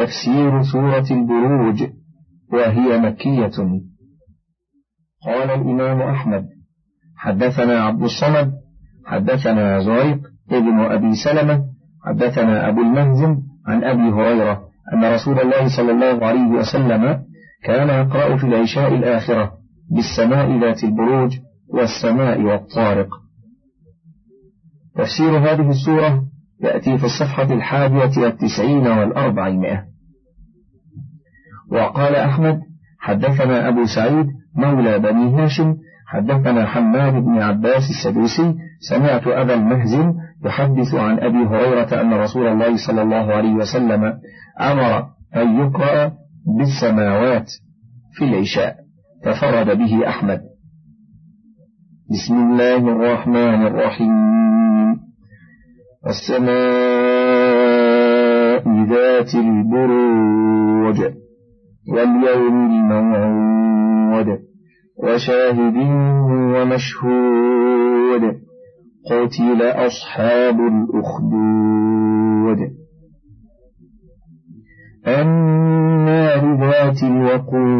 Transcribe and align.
تفسير 0.00 0.62
سورة 0.62 1.06
البروج 1.10 1.82
وهي 2.52 2.98
مكية. 2.98 3.80
قال 5.26 5.50
الإمام 5.50 6.02
أحمد 6.02 6.44
حدثنا 7.16 7.84
عبد 7.84 8.02
الصمد 8.02 8.52
حدثنا 9.06 9.80
زريق 9.80 10.18
ابن 10.50 10.80
أبي 10.80 11.14
سلمة 11.24 11.64
حدثنا 12.06 12.68
أبو 12.68 12.80
المهزم 12.80 13.36
عن 13.66 13.84
أبي 13.84 14.02
هريرة 14.02 14.60
أن 14.94 15.04
رسول 15.04 15.40
الله 15.40 15.76
صلى 15.76 15.92
الله 15.92 16.26
عليه 16.26 16.46
وسلم 16.46 17.22
كان 17.64 17.88
يقرأ 17.88 18.36
في 18.36 18.44
العشاء 18.44 18.94
الآخرة 18.94 19.52
بالسماء 19.90 20.60
ذات 20.60 20.84
البروج 20.84 21.38
والسماء 21.68 22.40
والطارق. 22.40 23.08
تفسير 24.96 25.38
هذه 25.38 25.70
السورة 25.70 26.24
يأتي 26.60 26.98
في 26.98 27.04
الصفحة 27.04 27.52
الحادية 27.52 28.22
والتسعين 28.22 28.86
والأربعمائة. 28.86 29.89
وقال 31.70 32.16
أحمد 32.16 32.60
حدثنا 33.00 33.68
أبو 33.68 33.84
سعيد 33.84 34.26
مولى 34.56 34.98
بني 34.98 35.42
هاشم 35.42 35.76
حدثنا 36.06 36.66
حماد 36.66 37.12
بن 37.12 37.38
عباس 37.38 37.82
السدوسي 37.90 38.54
سمعت 38.90 39.26
أبا 39.26 39.54
المهزم 39.54 40.14
يحدث 40.44 40.94
عن 40.94 41.18
أبي 41.18 41.38
هريرة 41.38 42.00
أن 42.00 42.14
رسول 42.14 42.46
الله 42.46 42.76
صلى 42.86 43.02
الله 43.02 43.32
عليه 43.32 43.52
وسلم 43.52 44.04
أمر 44.60 45.06
أن 45.36 45.58
يقرأ 45.58 46.12
بالسماوات 46.58 47.50
في 48.12 48.24
العشاء 48.24 48.76
تفرد 49.24 49.78
به 49.78 50.08
أحمد. 50.08 50.40
بسم 52.10 52.34
الله 52.34 52.76
الرحمن 52.76 53.66
الرحيم. 53.66 55.00
السماء 56.06 56.50
ذات 58.88 59.34
البروج. 59.34 61.19
واليوم 61.88 62.70
الموعود 62.70 64.38
وشاهد 65.04 65.76
ومشهود 66.54 68.22
قتل 69.10 69.62
أصحاب 69.62 70.60
الأخدود. 70.60 72.58
النار 75.06 76.42
ذات 76.60 77.02
الوقود 77.02 77.79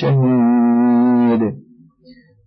شهيد 0.00 1.42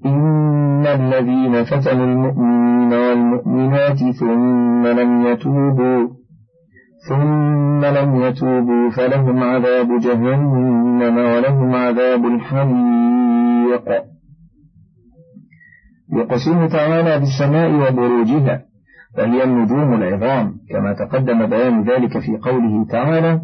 إن 0.05 0.85
الذين 0.87 1.63
فتنوا 1.63 2.05
المؤمنين 2.05 2.93
والمؤمنات 2.93 3.99
ثم 4.19 4.87
لم 4.87 5.25
يتوبوا 5.25 6.07
ثم 7.09 7.85
لم 7.85 8.21
يتوبوا 8.23 8.89
فلهم 8.89 9.43
عذاب 9.43 9.99
جهنم 9.99 11.17
ولهم 11.17 11.75
عذاب 11.75 12.25
الحريق. 12.25 13.87
يقسم 16.13 16.67
تعالى 16.67 17.19
بالسماء 17.19 17.71
وبروجها 17.81 18.61
فهي 19.17 19.43
النجوم 19.43 19.93
العظام 19.93 20.53
كما 20.69 20.93
تقدم 20.93 21.45
بيان 21.45 21.83
ذلك 21.83 22.19
في 22.19 22.37
قوله 22.37 22.85
تعالى 22.89 23.41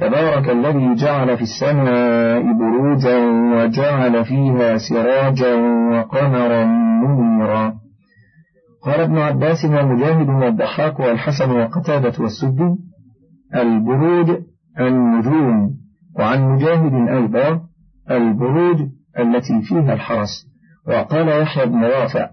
تبارك 0.00 0.50
الذي 0.50 0.94
جعل 0.94 1.36
في 1.36 1.42
السماء 1.42 2.42
بروجا 2.52 3.18
وجعل 3.54 4.24
فيها 4.24 4.78
سراجا 4.78 5.54
وقمرا 5.90 6.64
منيرا 7.04 7.74
قال 8.82 9.00
ابن 9.00 9.18
عباس 9.18 9.64
ومجاهد 9.64 10.28
والضحاك 10.28 11.00
والحسن 11.00 11.50
وقتادة 11.50 12.22
والسدي 12.22 12.76
البروج 13.54 14.30
النجوم 14.80 15.70
وعن 16.18 16.48
مجاهد 16.48 17.08
أيضا 17.08 17.60
البروج 18.10 18.80
التي 19.18 19.62
فيها 19.62 19.92
الحرس. 19.94 20.46
وقال 20.88 21.42
يحيى 21.42 21.66
بن 21.66 21.84
رافع 21.84 22.28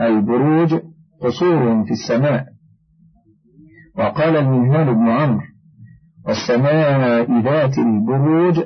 البروج 0.00 0.74
قصور 1.20 1.84
في 1.84 1.90
السماء. 1.90 2.46
وقال 3.98 4.36
المنهال 4.36 4.94
بن 4.94 5.08
عمرو 5.08 5.40
والسماء 6.26 7.40
ذات 7.40 7.78
البروج 7.78 8.60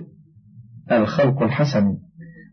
الخلق 0.93 1.43
الحسن. 1.43 1.97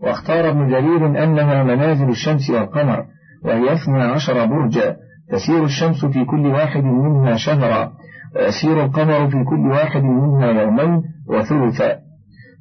واختار 0.01 0.50
ابن 0.50 0.67
جرير 0.67 1.23
أنها 1.23 1.63
منازل 1.63 2.09
الشمس 2.09 2.50
والقمر 2.50 3.06
وهي 3.44 3.73
اثنى 3.73 4.01
عشر 4.01 4.45
برجا. 4.45 4.95
تسير 5.29 5.63
الشمس 5.63 6.06
في 6.06 6.25
كل 6.25 6.45
واحد 6.45 6.84
منها 6.84 7.35
شهرا. 7.35 7.91
ويسير 8.35 8.85
القمر 8.85 9.29
في 9.29 9.44
كل 9.44 9.72
واحد 9.72 10.01
منها 10.03 10.62
يومين 10.62 11.01
وثلثا. 11.29 12.00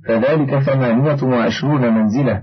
فذلك 0.08 0.58
ثمانية 0.58 1.22
وعشرون 1.22 1.94
منزلة. 1.94 2.42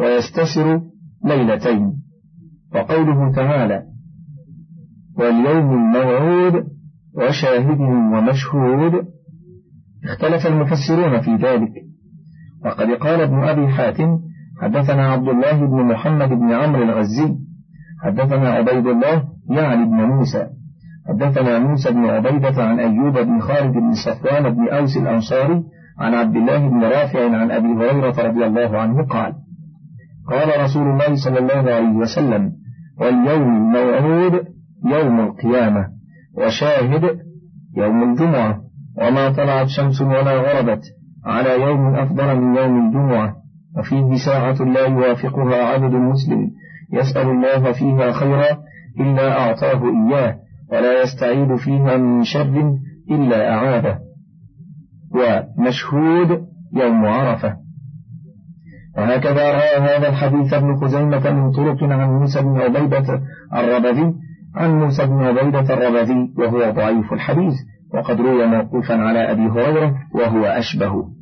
ويستسر 0.00 0.80
ليلتين. 1.24 1.92
وقوله 2.74 3.32
تعالى 3.32 3.82
واليوم 5.18 5.72
الموعود 5.72 6.64
وشاهد 7.16 7.80
ومشهود 7.80 9.04
اختلف 10.04 10.46
المفسرون 10.46 11.20
في 11.20 11.30
ذلك. 11.30 11.83
وقد 12.64 12.90
قال 12.90 13.20
ابن 13.20 13.44
أبي 13.44 13.68
حاتم 13.68 14.18
حدثنا 14.62 15.12
عبد 15.12 15.28
الله 15.28 15.66
بن 15.66 15.82
محمد 15.82 16.28
بن 16.28 16.52
عمرو 16.52 16.82
الغزي 16.82 17.34
حدثنا 18.04 18.50
عبيد 18.50 18.86
الله 18.86 19.24
يعني 19.50 19.84
بن 19.84 19.96
موسى 19.96 20.46
حدثنا 21.08 21.58
موسى 21.58 21.92
بن 21.92 22.04
عبيدة 22.04 22.64
عن 22.64 22.80
أيوب 22.80 23.18
بن 23.18 23.40
خالد 23.40 23.72
بن 23.72 23.92
صفوان 23.92 24.50
بن 24.54 24.68
أوس 24.68 24.96
الأنصاري 24.96 25.62
عن 25.98 26.14
عبد 26.14 26.36
الله 26.36 26.68
بن 26.68 26.84
رافع 26.84 27.36
عن 27.36 27.50
أبي 27.50 27.68
هريرة 27.68 28.28
رضي 28.28 28.46
الله 28.46 28.78
عنه 28.78 29.06
قال 29.06 29.34
قال 30.30 30.60
رسول 30.64 30.86
الله 30.90 31.14
صلى 31.24 31.38
الله 31.38 31.72
عليه 31.74 31.96
وسلم 31.96 32.52
واليوم 33.00 33.56
الموعود 33.56 34.46
يوم 34.84 35.20
القيامة 35.20 35.88
وشاهد 36.36 37.18
يوم 37.76 38.10
الجمعة 38.10 38.60
وما 38.98 39.28
طلعت 39.28 39.66
شمس 39.66 40.02
ولا 40.02 40.36
غربت. 40.36 40.82
على 41.26 41.62
يوم 41.62 41.94
أفضل 41.94 42.36
من 42.36 42.56
يوم 42.56 42.86
الجمعة 42.86 43.36
وفيه 43.78 44.14
ساعة 44.26 44.64
لا 44.64 44.86
يوافقها 44.86 45.64
عبد 45.64 45.94
مسلم 45.94 46.50
يسأل 46.92 47.28
الله 47.28 47.72
فيها 47.72 48.12
خيرا 48.12 48.58
إلا 49.00 49.40
أعطاه 49.40 49.82
إياه 49.84 50.36
ولا 50.72 51.02
يستعيد 51.02 51.56
فيها 51.56 51.96
من 51.96 52.24
شر 52.24 52.78
إلا 53.10 53.54
أعاده. 53.54 53.98
ومشهود 55.14 56.46
يوم 56.72 57.06
عرفة. 57.06 57.56
وهكذا 58.98 59.52
رأى 59.52 59.78
هذا 59.78 60.08
الحديث 60.08 60.54
ابن 60.54 60.76
خزيمة 60.76 61.30
من 61.30 61.52
طرق 61.52 61.84
عن 61.84 62.10
موسى 62.10 62.42
بن 62.42 62.60
عبيدة 62.60 63.20
الربذي 63.54 64.14
عن 64.54 64.78
موسى 64.78 65.06
بن 65.06 65.22
عبيدة 65.22 65.74
الربذي 65.74 66.34
وهو 66.38 66.70
ضعيف 66.70 67.12
الحديث 67.12 67.54
وقد 67.94 68.20
روي 68.20 68.46
موقوفا 68.46 68.94
على 68.94 69.30
أبي 69.30 69.42
هريرة 69.42 69.94
وهو 70.14 70.44
أشبه. 70.44 71.13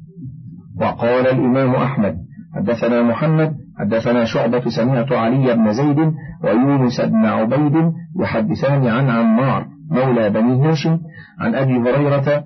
وقال 0.82 1.26
الإمام 1.26 1.75
أحمد 1.75 2.16
حدثنا 2.54 3.03
محمد 3.03 3.57
حدثنا 3.78 4.24
شعبة 4.24 4.62
سمعت 4.68 5.12
علي 5.12 5.54
بن 5.54 5.72
زيد 5.72 6.12
ويونس 6.45 7.01
بن 7.01 7.27
عبيد 7.27 7.92
يحدثان 8.21 8.86
عن 8.86 9.10
عمار 9.10 9.66
مولى 9.91 10.30
بني 10.30 10.68
هاشم 10.68 10.98
عن 11.41 11.54
أبي 11.54 11.72
هريرة 11.72 12.45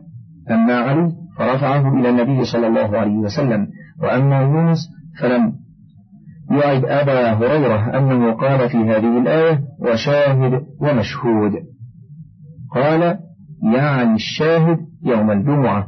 أما 0.51 0.75
علي 0.75 1.13
فرفعه 1.39 2.01
إلى 2.01 2.09
النبي 2.09 2.45
صلى 2.45 2.67
الله 2.67 2.99
عليه 2.99 3.17
وسلم 3.17 3.69
وأما 4.03 4.41
يونس 4.41 4.79
فلم 5.21 5.53
يعد 6.51 6.85
أبا 6.85 7.33
هريرة 7.33 7.99
أنه 7.99 8.33
قال 8.33 8.69
في 8.69 8.79
هذه 8.79 9.19
الآية 9.19 9.61
وشاهد 9.81 10.63
ومشهود. 10.81 11.53
قال 12.75 13.19
يعني 13.75 14.15
الشاهد 14.15 14.79
يوم 15.05 15.31
الجمعة 15.31 15.87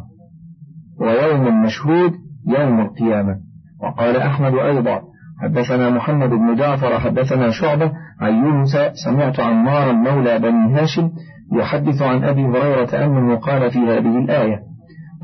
ويوم 1.00 1.46
المشهود 1.46 2.12
يوم 2.48 2.80
القيامة. 2.80 3.36
وقال 3.82 4.16
أحمد 4.16 4.54
أيضا 4.54 5.00
حدثنا 5.42 5.90
محمد 5.90 6.28
بن 6.30 6.54
جعفر 6.54 7.00
حدثنا 7.00 7.50
شعبة 7.50 7.92
عن 8.20 8.34
يونس 8.34 8.76
سمعت 9.04 9.40
عمارا 9.40 9.92
مولى 9.92 10.38
بني 10.38 10.74
هاشم 10.74 11.10
يحدث 11.52 12.02
عن 12.02 12.24
أبي 12.24 12.46
هريرة 12.46 13.04
أنه 13.04 13.36
قال 13.36 13.70
في 13.70 13.78
هذه 13.78 14.18
الآية 14.18 14.60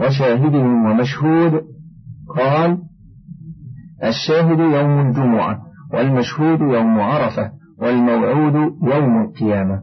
وشاهد 0.00 0.54
ومشهود 0.54 1.62
قال 2.36 2.78
الشاهد 4.04 4.58
يوم 4.58 5.06
الجمعة 5.06 5.58
والمشهود 5.94 6.60
يوم 6.60 7.00
عرفة 7.00 7.50
والموعود 7.78 8.54
يوم 8.82 9.22
القيامة. 9.22 9.82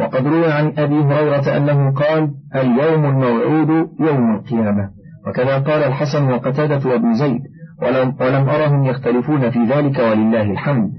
وقد 0.00 0.26
روى 0.26 0.52
عن 0.52 0.72
أبي 0.78 1.00
هريرة 1.00 1.56
أنه 1.56 1.90
قال 1.92 2.30
اليوم 2.54 3.04
الموعود 3.04 3.68
يوم 4.00 4.34
القيامة. 4.34 4.90
وكذا 5.26 5.58
قال 5.58 5.82
الحسن 5.82 6.30
وقتادة 6.30 6.90
وابن 6.90 7.14
زيد 7.14 7.42
ولم, 7.82 8.14
ولم 8.20 8.48
أرهم 8.48 8.84
يختلفون 8.84 9.50
في 9.50 9.58
ذلك 9.58 9.98
ولله 9.98 10.42
الحمد. 10.42 10.90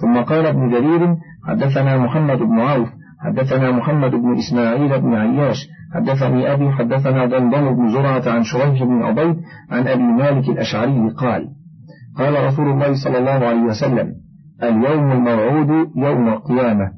ثم 0.00 0.20
قال 0.20 0.46
ابن 0.46 0.70
جرير 0.70 1.16
حدثنا 1.48 1.98
محمد 1.98 2.38
بن 2.38 2.60
عوف 2.60 2.88
حدثنا 3.24 3.70
محمد 3.70 4.10
بن 4.10 4.38
إسماعيل 4.38 5.00
بن 5.00 5.14
عياش 5.14 5.68
حدثني 5.94 6.52
أبي 6.52 6.70
حدثنا 6.70 7.26
ضمضم 7.26 7.76
بن 7.76 7.88
زرعة 7.92 8.22
عن 8.26 8.42
شريح 8.42 8.82
بن 8.82 9.02
عبيد 9.02 9.36
عن 9.70 9.88
أبي 9.88 10.02
مالك 10.02 10.48
الأشعري 10.48 11.10
قال 11.16 11.48
قال 12.18 12.46
رسول 12.46 12.68
الله 12.68 12.94
صلى 13.04 13.18
الله 13.18 13.46
عليه 13.46 13.62
وسلم 13.62 14.12
اليوم 14.62 15.12
الموعود 15.12 15.90
يوم 15.96 16.28
القيامة 16.28 16.90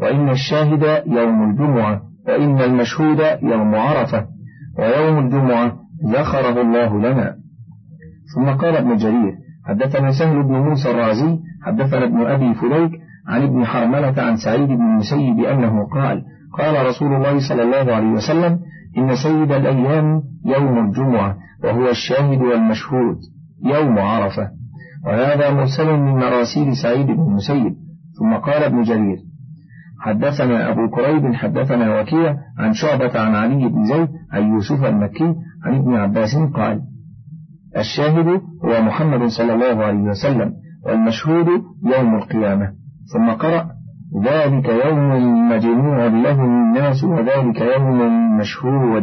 وإن 0.00 0.28
الشاهد 0.28 1.02
يوم 1.06 1.50
الجمعة 1.50 2.02
وإن 2.28 2.60
المشهود 2.60 3.20
يوم 3.42 3.74
عرفة 3.74 4.26
ويوم 4.78 5.18
الجمعة 5.18 5.81
ذخره 6.06 6.60
الله 6.60 6.98
لنا. 6.98 7.36
ثم 8.34 8.50
قال 8.50 8.76
ابن 8.76 8.96
جرير 8.96 9.34
حدثنا 9.66 10.10
سهل 10.10 10.42
بن 10.42 10.52
موسى 10.52 10.90
الرازي 10.90 11.38
حدثنا 11.66 12.04
ابن 12.04 12.26
أبي 12.26 12.54
فليك 12.54 12.92
عن 13.28 13.42
ابن 13.42 13.64
حرملة 13.64 14.22
عن 14.22 14.36
سعيد 14.36 14.68
بن 14.68 14.82
المسيب 14.82 15.40
أنه 15.40 15.86
قال 15.86 16.22
قال 16.58 16.86
رسول 16.86 17.14
الله 17.14 17.48
صلى 17.48 17.62
الله 17.62 17.94
عليه 17.94 18.10
وسلم 18.10 18.58
إن 18.98 19.16
سيد 19.16 19.52
الأيام 19.52 20.22
يوم 20.44 20.86
الجمعة 20.86 21.36
وهو 21.64 21.90
الشاهد 21.90 22.42
والمشهود 22.42 23.16
يوم 23.64 23.98
عرفة. 23.98 24.48
وهذا 25.06 25.50
مرسل 25.50 25.96
من 25.96 26.12
مراسيل 26.14 26.76
سعيد 26.76 27.06
بن 27.06 27.22
المسيب. 27.22 27.74
ثم 28.18 28.34
قال 28.34 28.62
ابن 28.62 28.82
جرير 28.82 29.18
حدثنا 30.00 30.70
أبو 30.70 30.90
كريب 30.90 31.34
حدثنا 31.34 32.00
وكيع 32.00 32.36
عن 32.58 32.72
شعبة 32.72 33.20
عن 33.20 33.34
علي 33.34 33.68
بن 33.68 33.84
زيد 33.84 34.08
عن 34.32 34.52
يوسف 34.52 34.84
المكي 34.84 35.34
عن 35.64 35.74
ابن 35.74 35.94
عباس 35.94 36.36
قال 36.54 36.80
الشاهد 37.76 38.26
هو 38.64 38.82
محمد 38.82 39.28
صلى 39.28 39.54
الله 39.54 39.84
عليه 39.84 40.02
وسلم 40.02 40.52
والمشهود 40.86 41.46
يوم 41.84 42.14
القيامة. 42.14 42.72
ثم 43.12 43.30
قرأ 43.30 43.68
ذلك 44.24 44.68
يوم 44.86 45.48
مجموع 45.48 46.06
له 46.06 46.44
الناس 46.44 47.04
وذلك 47.04 47.60
يوم 47.60 47.98
مشهود. 48.38 49.02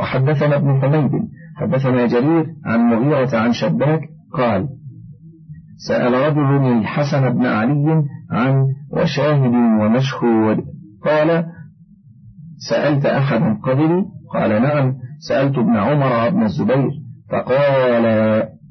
وحدثنا 0.00 0.56
ابن 0.56 0.80
حميد 0.80 1.10
حدثنا 1.56 2.06
جرير 2.06 2.46
عن 2.64 2.80
مغيرة 2.80 3.36
عن 3.36 3.52
شباك 3.52 4.00
قال 4.32 4.68
سأل 5.88 6.12
رجل 6.12 6.78
الحسن 6.78 7.30
بن 7.30 7.46
علي 7.46 8.04
عن 8.30 8.66
وشاهد 8.92 9.54
ومشهود. 9.54 10.64
قال 11.04 11.44
سألت 12.68 13.06
أحدا 13.06 13.58
قبلي 13.62 14.04
قال 14.34 14.62
نعم. 14.62 15.05
سألت 15.18 15.58
ابن 15.58 15.76
عمر 15.76 16.30
بن 16.30 16.42
الزبير 16.42 16.90
فقال 17.30 18.04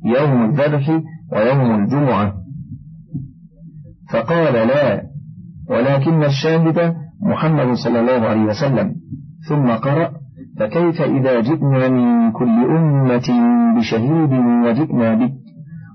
يوم 0.06 0.46
الذبح 0.46 1.02
ويوم 1.32 1.84
الجمعة. 1.84 2.34
فقال 4.12 4.54
لا 4.54 5.02
ولكن 5.70 6.24
الشاهد 6.24 6.96
محمد 7.22 7.74
صلى 7.74 8.00
الله 8.00 8.28
عليه 8.28 8.42
وسلم. 8.42 8.96
ثم 9.50 9.70
قرأ 9.72 10.12
فكيف 10.60 11.02
إذا 11.02 11.42
جئنا 11.42 11.90
من 11.90 12.32
كل 12.32 12.66
أمة 12.78 13.30
بشهيد 13.78 14.32
وجئنا 14.66 15.14
بك 15.16 15.34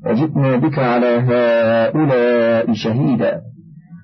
وجئنا 0.07 0.57
بك 0.57 0.79
على 0.79 1.07
هؤلاء 1.07 2.73
شهيدا؟ 2.73 3.41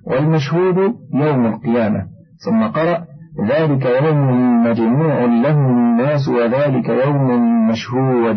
والمشهود 0.07 0.77
يوم 1.15 1.47
القيامة. 1.47 2.07
ثم 2.45 2.63
قرأ 2.63 3.05
ذلك 3.44 3.87
يوم 4.03 4.62
مجموع 4.65 5.25
له 5.25 5.71
الناس 5.71 6.29
وذلك 6.29 6.88
يوم 6.88 7.41
مشهود. 7.69 8.37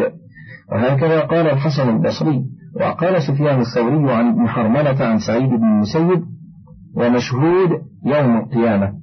وهكذا 0.71 1.19
قال 1.19 1.47
الحسن 1.47 1.89
البصري 1.89 2.43
وقال 2.79 3.21
سفيان 3.21 3.59
الثوري 3.59 4.13
عن 4.13 4.27
ابن 4.27 4.47
حرملة 4.47 5.05
عن 5.05 5.19
سعيد 5.19 5.49
بن 5.49 5.63
المسيب 5.63 6.23
ومشهود 6.95 7.69
يوم 8.05 8.37
القيامة. 8.37 8.93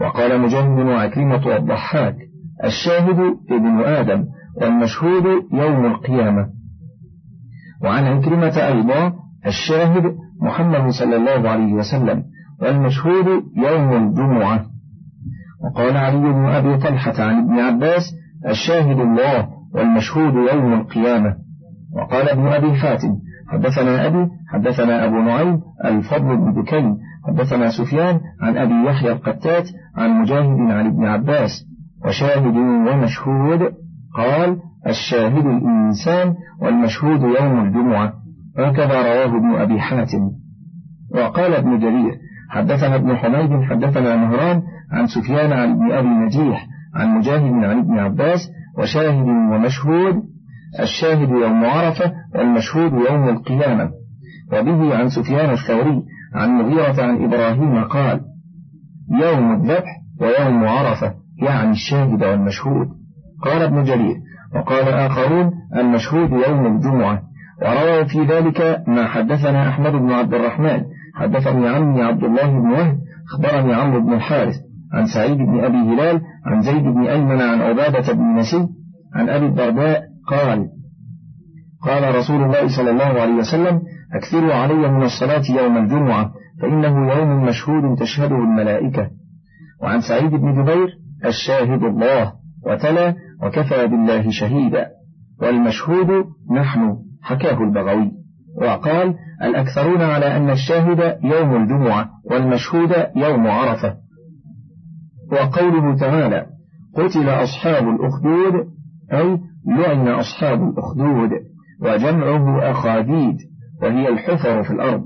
وقال 0.00 0.40
مجاهد 0.40 0.86
وعكرمة 0.86 1.46
والضحاك 1.46 2.16
الشاهد 2.64 3.18
ابن 3.50 3.80
آدم 3.80 4.24
والمشهود 4.60 5.24
يوم 5.52 5.86
القيامة. 5.86 6.46
وعن 7.84 8.04
عكرمة 8.04 8.66
أيضا 8.66 9.12
الشاهد 9.46 10.16
محمد 10.42 10.90
صلى 10.90 11.16
الله 11.16 11.50
عليه 11.50 11.72
وسلم 11.72 12.24
والمشهود 12.62 13.26
يوم 13.56 13.92
الجمعة. 13.92 14.70
وقال 15.64 15.96
علي 15.96 16.32
بن 16.32 16.44
أبي 16.44 16.76
طلحة 16.76 17.14
عن 17.18 17.38
ابن 17.38 17.58
عباس 17.58 18.02
الشاهد 18.48 19.00
الله 19.00 19.48
والمشهود 19.74 20.34
يوم 20.34 20.72
القيامة. 20.72 21.36
وقال 21.96 22.28
ابن 22.28 22.46
أبي 22.46 22.74
حاتم 22.74 23.16
حدثنا 23.48 24.06
أبي 24.06 24.28
حدثنا 24.52 25.04
أبو 25.04 25.16
نعيم 25.16 25.60
الفضل 25.84 26.36
بن 26.36 26.62
بكين 26.62 26.96
حدثنا 27.26 27.70
سفيان 27.70 28.20
عن 28.42 28.56
أبي 28.56 28.88
يحيى 28.88 29.12
القتات 29.12 29.68
عن 29.96 30.10
مجاهد 30.10 30.70
عن 30.70 30.86
ابن 30.86 31.04
عباس. 31.04 31.50
وشاهد 32.04 32.56
ومشهود 32.56 33.60
قال 34.16 34.58
الشاهد 34.86 35.46
الإنسان 35.46 36.34
والمشهود 36.62 37.22
يوم 37.22 37.66
الجمعة. 37.66 38.12
هكذا 38.58 39.02
رواه 39.02 39.36
ابن 39.36 39.54
أبي 39.54 39.80
حاتم. 39.80 40.30
وقال 41.14 41.54
ابن 41.54 41.78
جرير 41.78 42.14
حدثنا 42.50 42.94
ابن 42.94 43.16
حميد 43.16 43.62
حدثنا 43.62 44.16
مهران 44.16 44.62
عن 44.92 45.06
سفيان 45.06 45.52
عن 45.52 45.70
ابن 45.70 45.92
أبي 45.92 46.08
نجيح 46.08 46.66
عن 46.94 47.18
مجاهد 47.18 47.64
عن 47.64 47.78
ابن 47.78 47.98
عباس 47.98 48.40
وشاهد 48.78 49.26
ومشهود 49.28 50.22
الشاهد 50.80 51.28
يوم 51.28 51.64
عرفة 51.64 52.12
والمشهود 52.34 52.92
يوم 52.92 53.28
القيامة. 53.28 53.90
وبه 54.52 54.96
عن 54.96 55.08
سفيان 55.08 55.50
الثوري 55.50 56.02
عن 56.34 56.50
مغيرة 56.50 57.02
عن 57.02 57.24
إبراهيم 57.24 57.84
قال 57.84 58.20
يوم 59.22 59.52
الذبح 59.52 60.00
ويوم 60.20 60.64
عرفة 60.64 61.14
يعني 61.42 61.70
الشاهد 61.70 62.22
والمشهود. 62.22 62.88
قال 63.42 63.62
ابن 63.62 63.82
جرير 63.82 64.16
وقال 64.54 64.88
آخرون 64.88 65.50
المشهود 65.76 66.30
يوم 66.30 66.66
الجمعة. 66.66 67.22
وروى 67.62 68.04
في 68.04 68.24
ذلك 68.24 68.82
ما 68.88 69.08
حدثنا 69.08 69.68
أحمد 69.68 69.92
بن 69.92 70.10
عبد 70.10 70.34
الرحمن. 70.34 70.82
حدثني 71.14 71.68
عمي 71.68 72.02
عبد 72.02 72.24
الله 72.24 72.46
بن 72.46 72.70
وهب 72.70 72.98
أخبرني 73.32 73.74
عمرو 73.74 74.00
بن 74.00 74.12
الحارث. 74.12 74.56
عن 74.92 75.06
سعيد 75.06 75.36
بن 75.36 75.64
أبي 75.64 75.76
هلال 75.76 76.20
عن 76.46 76.62
زيد 76.62 76.82
بن 76.82 77.06
أيمن 77.06 77.40
عن 77.40 77.60
عبادة 77.60 78.12
بن 78.12 78.36
نسي 78.36 78.68
عن 79.14 79.28
أبي 79.28 79.46
الدرداء 79.46 80.02
قال 80.26 80.68
قال 81.82 82.14
رسول 82.14 82.42
الله 82.42 82.76
صلى 82.76 82.90
الله 82.90 83.20
عليه 83.20 83.34
وسلم 83.34 83.80
أكثروا 84.14 84.54
علي 84.54 84.88
من 84.88 85.02
الصلاة 85.02 85.42
يوم 85.62 85.76
الجمعة 85.76 86.32
فإنه 86.62 87.12
يوم 87.12 87.44
مشهود 87.44 87.98
تشهده 87.98 88.36
الملائكة. 88.36 89.10
وعن 89.82 90.00
سعيد 90.00 90.30
بن 90.30 90.62
جبير 90.62 90.88
الشاهد 91.24 91.82
الله 91.82 92.32
وتلا 92.66 93.14
وكفى 93.42 93.86
بالله 93.86 94.30
شهيدا. 94.30 94.86
والمشهود 95.42 96.24
نحن 96.50 96.96
حكاه 97.22 97.62
البغوي. 97.62 98.12
وقال 98.62 99.14
الأكثرون 99.42 100.02
على 100.02 100.36
أن 100.36 100.50
الشاهد 100.50 101.18
يوم 101.24 101.56
الجمعة 101.56 102.10
والمشهود 102.30 102.90
يوم 103.16 103.46
عرفة. 103.46 103.96
وقوله 105.32 105.96
تعالى 105.96 106.46
قتل 106.96 107.28
أصحاب 107.28 107.88
الأخدود 107.88 108.54
أي 109.12 109.38
لعن 109.66 110.08
أصحاب 110.08 110.62
الأخدود 110.62 111.30
وجمعه 111.82 112.70
أخاديد 112.70 113.36
وهي 113.82 114.08
الحفر 114.08 114.62
في 114.62 114.70
الأرض. 114.70 115.02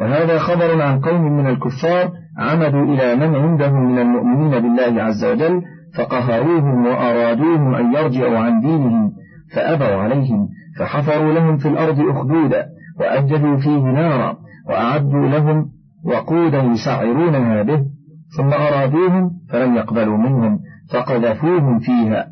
وهذا 0.00 0.38
خبر 0.38 0.82
عن 0.82 1.00
قوم 1.00 1.22
من 1.22 1.46
الكفار 1.46 2.10
عمدوا 2.38 2.84
إلى 2.84 3.16
من 3.16 3.34
عندهم 3.34 3.92
من 3.92 3.98
المؤمنين 3.98 4.50
بالله 4.50 5.02
عز 5.02 5.24
وجل 5.24 5.62
فقهروهم 5.98 6.86
وأرادوهم 6.86 7.74
أن 7.74 7.94
يرجعوا 7.94 8.38
عن 8.38 8.60
دينهم 8.60 9.12
فأبوا 9.54 10.02
عليهم 10.02 10.48
فحفروا 10.78 11.32
لهم 11.32 11.56
في 11.56 11.68
الأرض 11.68 12.00
أخدودا 12.00 12.66
وأجدوا 13.00 13.56
فيه 13.56 13.78
نارا 13.78 14.36
وأعدوا 14.68 15.28
لهم 15.28 15.66
وقودا 16.04 16.62
يسعرونها 16.62 17.62
به. 17.62 17.93
ثم 18.36 18.52
أرادوهم 18.52 19.30
فلم 19.50 19.76
يقبلوا 19.76 20.16
منهم 20.16 20.58
فقذفوهم 20.92 21.78
فيها. 21.78 22.26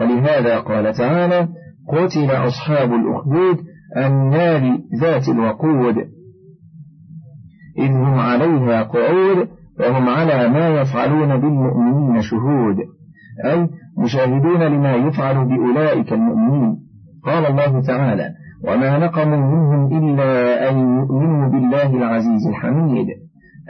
ولهذا 0.00 0.58
قال 0.58 0.94
تعالى 0.94 1.48
قتل 1.88 2.30
أصحاب 2.30 2.92
الأخدود 2.92 3.56
النار 3.96 4.78
ذات 5.00 5.28
الوقود. 5.28 5.96
إذ 7.78 7.90
هم 7.90 8.18
عليها 8.18 8.82
قعود 8.82 9.48
وهم 9.80 10.08
على 10.08 10.48
ما 10.48 10.68
يفعلون 10.68 11.40
بالمؤمنين 11.40 12.22
شهود 12.22 12.76
أي 13.44 13.68
مشاهدون 13.98 14.62
لما 14.62 14.94
يفعل 14.94 15.44
بأولئك 15.44 16.12
المؤمنين. 16.12 16.76
قال 17.24 17.46
الله 17.46 17.80
تعالى 17.80 18.30
وما 18.68 18.98
نقموا 18.98 19.36
منهم 19.36 19.98
إلا 19.98 20.70
أن 20.70 20.78
يؤمنوا 20.98 21.48
بالله 21.48 21.96
العزيز 21.96 22.46
الحميد. 22.46 23.06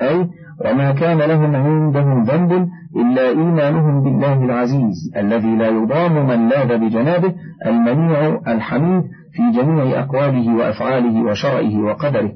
أي 0.03 0.29
وما 0.61 0.93
كان 0.93 1.19
لهم 1.19 1.57
عندهم 1.57 2.25
ذنب 2.25 2.69
إلا 2.97 3.29
إيمانهم 3.29 4.03
بالله 4.03 4.45
العزيز 4.45 5.13
الذي 5.17 5.57
لا 5.57 5.69
يضام 5.69 6.27
من 6.27 6.49
لاذ 6.49 6.79
بجنابه 6.79 7.35
المنيع 7.67 8.41
الحميد 8.49 9.03
في 9.33 9.61
جميع 9.61 10.01
أقواله 10.01 10.57
وأفعاله 10.57 11.23
وشرعه 11.23 11.79
وقدره. 11.85 12.33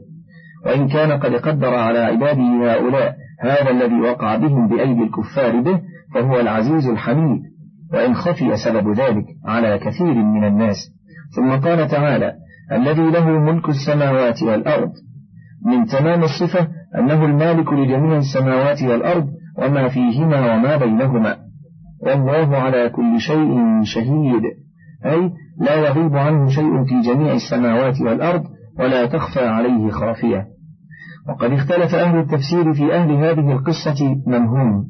وإن 0.67 0.89
كان 0.89 1.13
قد 1.13 1.35
قدر 1.35 1.75
على 1.75 1.99
عباده 1.99 2.73
هؤلاء 2.73 3.15
هذا 3.41 3.71
الذي 3.71 4.01
وقع 4.01 4.37
بهم 4.37 4.69
بأيدي 4.69 5.03
الكفار 5.03 5.61
به 5.61 5.81
فهو 6.15 6.41
العزيز 6.41 6.87
الحميد. 6.89 7.43
وإن 7.93 8.15
خفي 8.15 8.57
سبب 8.57 8.91
ذلك 8.91 9.25
على 9.47 9.79
كثير 9.79 10.15
من 10.15 10.45
الناس. 10.45 10.77
ثم 11.37 11.51
قال 11.51 11.89
تعالى 11.89 12.33
الذي 12.73 13.11
له 13.11 13.29
ملك 13.29 13.69
السماوات 13.69 14.43
والأرض. 14.43 14.93
من 15.67 15.87
تمام 15.87 16.23
الصفة 16.23 16.69
أنه 16.95 17.25
المالك 17.25 17.73
لجميع 17.73 18.17
السماوات 18.17 18.83
والأرض 18.83 19.29
وما 19.59 19.89
فيهما 19.89 20.55
وما 20.55 20.77
بينهما. 20.77 21.37
والله 22.03 22.57
على 22.57 22.89
كل 22.89 23.21
شيء 23.21 23.83
شهيد. 23.83 24.43
أي 25.07 25.33
لا 25.61 25.75
يغيب 25.75 26.17
عنه 26.17 26.49
شيء 26.49 26.85
في 26.85 27.01
جميع 27.01 27.33
السماوات 27.33 28.01
والأرض 28.01 28.43
ولا 28.79 29.07
تخفى 29.07 29.47
عليه 29.47 29.91
خافية. 29.91 30.47
وقد 31.29 31.53
اختلف 31.53 31.95
أهل 31.95 32.19
التفسير 32.19 32.75
في 32.75 32.95
أهل 32.95 33.13
هذه 33.13 33.53
القصة 33.53 34.17
من 34.27 34.47
هم. 34.47 34.85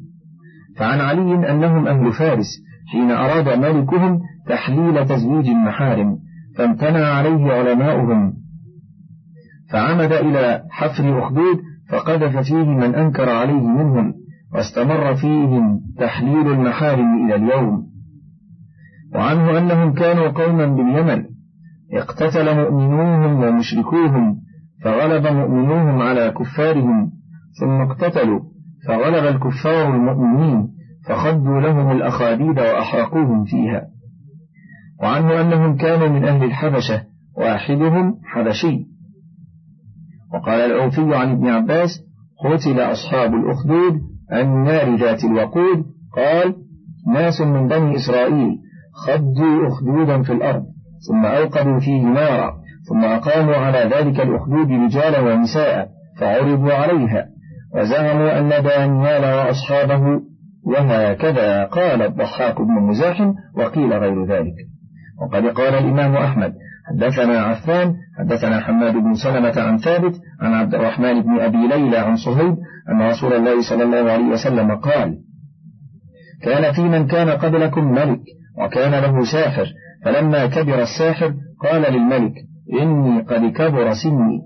فعن 0.77 0.99
علي 0.99 1.51
أنهم 1.51 1.87
أهل 1.87 2.11
فارس 2.11 2.47
حين 2.91 3.11
أراد 3.11 3.59
ملكهم 3.59 4.19
تحليل 4.47 5.05
تزويج 5.07 5.49
المحارم 5.49 6.17
فامتنع 6.57 7.07
عليه 7.07 7.51
علماؤهم. 7.51 8.33
فعمد 9.71 10.11
إلى 10.11 10.63
حفر 10.69 11.19
أخدود 11.19 11.68
فقذف 11.91 12.37
فيه 12.37 12.65
من 12.65 12.95
أنكر 12.95 13.29
عليه 13.29 13.67
منهم 13.67 14.13
واستمر 14.53 15.15
فيهم 15.15 15.81
تحليل 15.99 16.47
المحارم 16.47 17.25
إلى 17.25 17.35
اليوم. 17.35 17.89
وعنه 19.15 19.57
أنهم 19.57 19.93
كانوا 19.93 20.27
قوما 20.27 20.65
باليمن 20.65 21.25
اقتتل 21.93 22.55
مؤمنوهم 22.55 23.43
ومشركوهم 23.43 24.41
فغلب 24.83 25.27
مؤمنوهم 25.27 26.01
على 26.01 26.31
كفارهم 26.31 27.11
ثم 27.59 27.81
اقتتلوا 27.81 28.39
فغلب 28.87 29.35
الكفار 29.35 29.95
المؤمنين 29.95 30.67
فخدوا 31.05 31.61
لهم 31.61 31.91
الأخاديد 31.91 32.59
وأحرقوهم 32.59 33.43
فيها. 33.43 33.87
وعنه 35.01 35.41
أنهم 35.41 35.77
كانوا 35.77 36.07
من 36.07 36.25
أهل 36.25 36.43
الحبشة 36.43 37.03
واحدهم 37.37 38.15
حبشي. 38.23 38.88
وقال 40.33 40.59
العوفي 40.71 41.15
عن 41.15 41.31
ابن 41.31 41.47
عباس 41.47 41.89
قتل 42.45 42.79
أصحاب 42.79 43.33
الأخدود 43.33 44.01
النار 44.33 44.95
ذات 44.95 45.23
الوقود. 45.23 45.85
قال 46.15 46.55
ناس 47.13 47.41
من 47.41 47.67
بني 47.67 47.95
إسرائيل 47.95 48.57
خدوا 48.93 49.67
أخدودا 49.67 50.21
في 50.21 50.33
الأرض 50.33 50.63
ثم 51.07 51.25
أوقدوا 51.25 51.79
فيه 51.79 52.01
نارا 52.01 52.53
ثم 52.89 53.03
أقاموا 53.03 53.55
على 53.55 53.77
ذلك 53.79 54.19
الأخدود 54.19 54.71
رجالا 54.71 55.19
ونساء 55.19 55.89
فعرضوا 56.19 56.73
عليها 56.73 57.25
وزعموا 57.75 58.39
أن 58.39 58.49
دانيال 58.49 59.23
وأصحابه 59.23 60.21
وهكذا 60.65 61.63
قال 61.63 62.01
الضحاك 62.01 62.61
بن 62.61 62.73
مزاحم 62.73 63.33
وقيل 63.57 63.93
غير 63.93 64.25
ذلك. 64.25 64.55
وقد 65.21 65.45
قال 65.45 65.73
الإمام 65.75 66.15
أحمد 66.15 66.53
حدثنا 66.89 67.41
عفان 67.41 67.93
حدثنا 68.19 68.59
حماد 68.59 68.93
بن 68.93 69.13
سلمة 69.13 69.61
عن 69.61 69.77
ثابت 69.77 70.13
عن 70.41 70.53
عبد 70.53 70.75
الرحمن 70.75 71.21
بن 71.21 71.39
أبي 71.39 71.67
ليلى 71.67 71.97
عن 71.97 72.15
صهيب 72.15 72.55
أن 72.89 73.01
رسول 73.01 73.33
الله 73.33 73.61
صلى 73.69 73.83
الله 73.83 74.11
عليه 74.11 74.25
وسلم 74.25 74.75
قال 74.75 75.17
كان 76.43 76.71
في 76.73 76.81
من 76.81 77.07
كان 77.07 77.29
قبلكم 77.29 77.91
ملك 77.91 78.21
وكان 78.57 78.91
له 78.91 79.23
ساحر 79.31 79.67
فلما 80.05 80.45
كبر 80.45 80.81
الساحر 80.81 81.33
قال 81.63 81.81
للملك 81.93 82.33
إني 82.81 83.21
قد 83.21 83.51
كبر 83.51 83.93
سني 83.93 84.39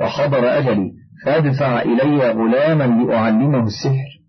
وحضر 0.00 0.58
أجلي 0.58 0.92
فادفع 1.24 1.82
إلي 1.82 2.30
غلاما 2.30 2.84
لأعلمه 2.84 3.64
السحر. 3.64 4.20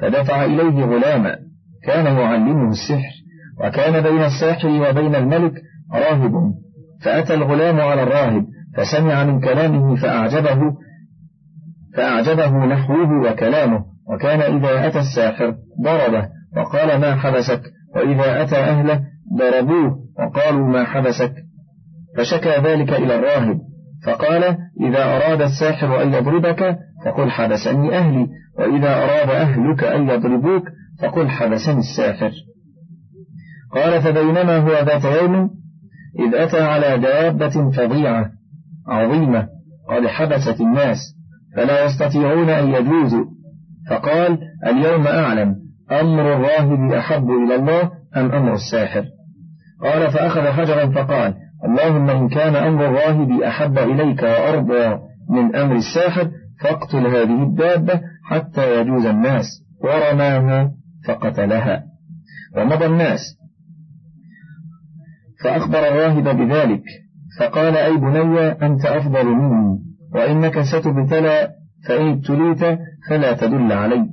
فدفع 0.00 0.44
إليه 0.44 0.84
غلاما 0.84 1.36
كان 1.84 2.06
يعلمه 2.06 2.70
السحر 2.70 3.14
وكان 3.60 4.02
بين 4.02 4.22
الساحر 4.22 4.68
وبين 4.68 5.14
الملك 5.14 5.52
راهب. 5.92 6.32
فأتى 7.04 7.34
الغلام 7.34 7.80
على 7.80 8.02
الراهب 8.02 8.46
فسمع 8.76 9.24
من 9.24 9.40
كلامه 9.40 9.96
فأعجبه 9.96 10.60
فأعجبه 11.96 12.66
نحوه 12.66 13.30
وكلامه 13.30 13.84
وكان 14.08 14.40
إذا 14.40 14.86
أتى 14.86 14.98
الساحر 14.98 15.54
ضربه 15.84 16.28
وقال 16.56 17.00
ما 17.00 17.14
حبسك؟ 17.14 17.62
وإذا 17.96 18.42
أتى 18.42 18.56
أهله 18.56 19.00
ضربوه 19.38 19.98
وقالوا 20.18 20.68
ما 20.68 20.84
حبسك؟ 20.84 21.34
فشكى 22.16 22.60
ذلك 22.64 22.92
إلى 22.92 23.16
الراهب 23.16 23.58
فقال 24.06 24.44
إذا 24.80 25.04
أراد 25.04 25.42
الساحر 25.42 26.02
أن 26.02 26.14
يضربك 26.14 26.78
فقل 27.04 27.30
حبسني 27.30 27.98
أهلي 27.98 28.28
وإذا 28.58 28.94
أراد 28.94 29.30
أهلك 29.30 29.84
أن 29.84 30.08
يضربوك 30.08 30.62
فقل 31.02 31.28
حبسني 31.28 31.78
الساحر. 31.78 32.32
قال 33.74 34.02
فبينما 34.02 34.56
هو 34.56 34.70
ذات 34.70 35.04
يوم 35.04 35.50
إذ 36.18 36.34
أتى 36.34 36.60
على 36.60 36.98
دابة 36.98 37.70
فظيعة 37.70 38.30
عظيمة 38.88 39.48
قد 39.88 40.06
حبست 40.06 40.60
الناس 40.60 40.98
فلا 41.56 41.84
يستطيعون 41.84 42.50
أن 42.50 42.68
يجوزوا. 42.68 43.24
فقال 43.90 44.38
اليوم 44.66 45.06
أعلم 45.06 45.56
أمر 45.92 46.32
الراهب 46.32 46.92
أحب 46.92 47.30
إلى 47.30 47.54
الله 47.54 47.90
أم 48.16 48.32
أمر 48.32 48.54
الساحر؟ 48.54 49.04
قال 49.82 50.12
فأخذ 50.12 50.40
حجرا 50.40 50.86
فقال 50.86 51.34
اللهم 51.64 52.10
إن 52.10 52.28
كان 52.28 52.56
أمر 52.56 52.86
الراهب 52.86 53.42
أحب 53.42 53.78
إليك 53.78 54.22
وأرضى 54.22 54.98
من 55.30 55.56
أمر 55.56 55.76
الساحر 55.76 56.30
فاقتل 56.60 57.06
هذه 57.06 57.42
الدابة 57.42 58.00
حتى 58.24 58.80
يجوز 58.80 59.06
الناس 59.06 59.44
ورماها 59.84 60.70
فقتلها. 61.06 61.84
ومضى 62.56 62.86
الناس 62.86 63.20
فأخبر 65.44 65.78
الراهب 65.78 66.36
بذلك 66.36 66.82
فقال 67.40 67.76
أي 67.76 67.96
بني 67.96 68.48
أنت 68.48 68.86
أفضل 68.86 69.26
مني 69.26 69.78
وإنك 70.14 70.60
ستبتلى 70.60 71.48
فإن 71.88 72.08
ابتليت 72.08 72.78
فلا 73.08 73.32
تدل 73.32 73.72
علي. 73.72 74.06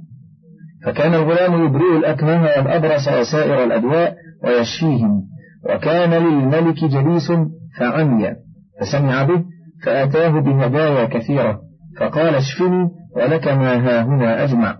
فكان 0.86 1.14
الغلام 1.14 1.66
يبرئ 1.66 1.98
الأكمه 1.98 2.42
والأبرص 2.42 3.08
وسائر 3.08 3.64
الأدواء 3.64 4.16
ويشفيهم 4.44 5.24
وكان 5.70 6.10
للملك 6.10 6.84
جليس 6.84 7.32
فعمي 7.80 8.36
فسمع 8.82 9.24
به 9.24 9.44
فأتاه 9.86 10.40
بهدايا 10.40 11.06
كثيرة 11.06 11.62
فقال 12.00 12.36
اشفني 12.36 12.90
ولك 13.16 13.48
ما 13.48 13.74
ها 13.76 14.04
هنا 14.04 14.44
أجمع. 14.44 14.78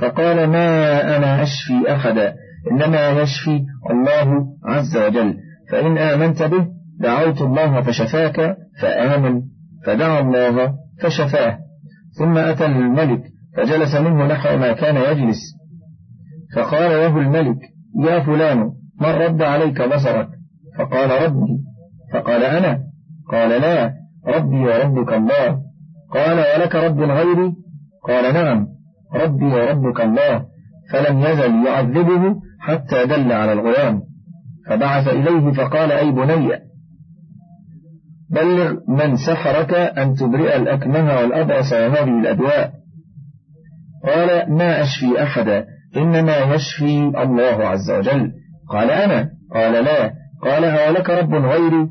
فقال 0.00 0.46
ما 0.46 1.16
أنا 1.16 1.42
أشفي 1.42 1.92
أحدا 1.92 2.34
إنما 2.70 3.08
يشفي 3.08 3.60
الله 3.90 4.46
عز 4.64 4.96
وجل. 4.96 5.47
فإن 5.70 5.98
آمنت 5.98 6.42
به 6.42 6.66
دعوت 7.00 7.42
الله 7.42 7.82
فشفاك 7.82 8.56
فآمن 8.80 9.42
فدعا 9.86 10.20
الله 10.20 10.74
فشفاه. 11.02 11.58
ثم 12.18 12.38
أتى 12.38 12.66
الملك 12.66 13.22
فجلس 13.56 13.94
منه 13.94 14.26
نحو 14.26 14.56
ما 14.56 14.72
كان 14.72 14.96
يجلس. 14.96 15.38
فقال 16.56 16.90
له 16.90 17.18
الملك 17.18 17.58
يا 18.04 18.20
فلان 18.20 18.58
من 19.00 19.08
رد 19.08 19.42
عليك 19.42 19.82
بصرك؟ 19.82 20.28
فقال 20.78 21.10
ربي. 21.22 21.58
فقال 22.12 22.44
أنا. 22.44 22.78
قال 23.32 23.60
لا 23.60 23.92
ربي 24.26 24.56
وربك 24.56 25.12
الله. 25.12 25.60
قال 26.14 26.38
ولك 26.38 26.74
رب 26.74 27.00
غيري 27.00 27.52
قال 28.08 28.34
نعم 28.34 28.66
ربي 29.14 29.44
وربك 29.44 30.00
الله. 30.00 30.44
فلم 30.92 31.18
يزل 31.20 31.66
يعذبه 31.66 32.36
حتى 32.60 33.06
دل 33.06 33.32
على 33.32 33.52
الغلام. 33.52 34.07
فبعث 34.68 35.08
إليه 35.08 35.52
فقال 35.52 35.92
أي 35.92 36.10
بني 36.10 36.68
بلغ 38.30 38.74
من 38.88 39.16
سحرك 39.16 39.74
أن 39.74 40.14
تبرئ 40.14 40.56
الأكمه 40.56 41.16
والأبرص 41.16 41.72
وهذه 41.72 42.20
الأدواء. 42.20 42.72
قال 44.04 44.52
ما 44.52 44.82
أشفي 44.82 45.22
أحدا 45.22 45.66
إنما 45.96 46.38
يشفي 46.38 46.98
الله 46.98 47.66
عز 47.68 47.90
وجل. 47.90 48.32
قال 48.70 48.90
أنا؟ 48.90 49.30
قال 49.54 49.84
لا. 49.84 50.12
قال 50.42 50.64
أولك 50.64 51.10
رب 51.10 51.34
غيري؟ 51.34 51.88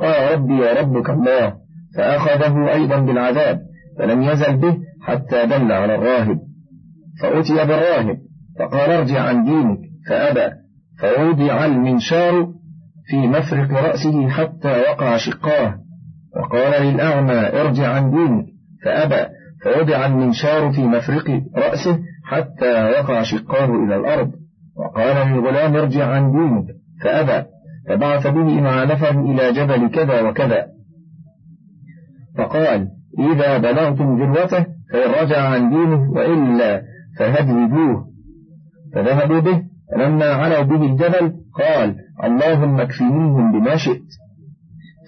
قال 0.00 0.32
ربي 0.32 0.52
وربك 0.52 1.10
الله. 1.10 1.54
فأخذه 1.96 2.72
أيضا 2.72 3.00
بالعذاب 3.00 3.60
فلم 3.98 4.22
يزل 4.22 4.56
به 4.56 4.76
حتى 5.02 5.46
دل 5.46 5.72
على 5.72 5.94
الراهب. 5.94 6.38
فأتي 7.22 7.54
بالراهب 7.54 8.16
فقال 8.58 8.90
ارجع 8.90 9.20
عن 9.20 9.44
دينك. 9.44 9.78
فأبى. 10.08 10.54
فوضع 11.00 11.64
المنشار 11.64 12.48
في 13.10 13.16
مفرق 13.16 13.72
رأسه 13.72 14.28
حتى 14.28 14.80
وقع 14.80 15.16
شقاه. 15.16 15.74
وقال 16.36 16.86
للأعمى 16.86 17.60
ارجع 17.60 17.88
عن 17.88 18.10
دينك. 18.10 18.46
فأبى 18.84 19.26
فوضع 19.64 20.06
المنشار 20.06 20.72
في 20.72 20.80
مفرق 20.80 21.42
رأسه 21.56 21.98
حتى 22.24 22.90
وقع 22.90 23.22
شقاه 23.22 23.84
إلى 23.84 23.96
الأرض. 23.96 24.30
وقال 24.76 25.32
للغلام 25.32 25.76
ارجع 25.76 26.06
عن 26.06 26.32
دينك. 26.32 26.66
فأبى 27.04 27.46
فبعث 27.88 28.26
به 28.26 28.60
مع 28.60 28.84
نفر 28.84 29.20
إلى 29.20 29.52
جبل 29.52 29.88
كذا 29.88 30.22
وكذا. 30.22 30.66
فقال 32.38 32.88
إذا 33.18 33.58
بلغتم 33.58 34.22
ذروته 34.22 34.66
فإن 34.92 35.22
رجع 35.22 35.48
عن 35.48 35.70
دينه 35.70 36.10
وإلا 36.10 36.82
فهددوه 37.18 38.06
فذهبوا 38.94 39.40
به 39.40 39.62
فلما 39.92 40.24
علوا 40.24 40.62
به 40.62 40.86
الجبل 40.86 41.32
قال 41.58 41.96
اللهم 42.24 42.80
اكفنيهم 42.80 43.52
بما 43.52 43.76
شئت. 43.76 44.02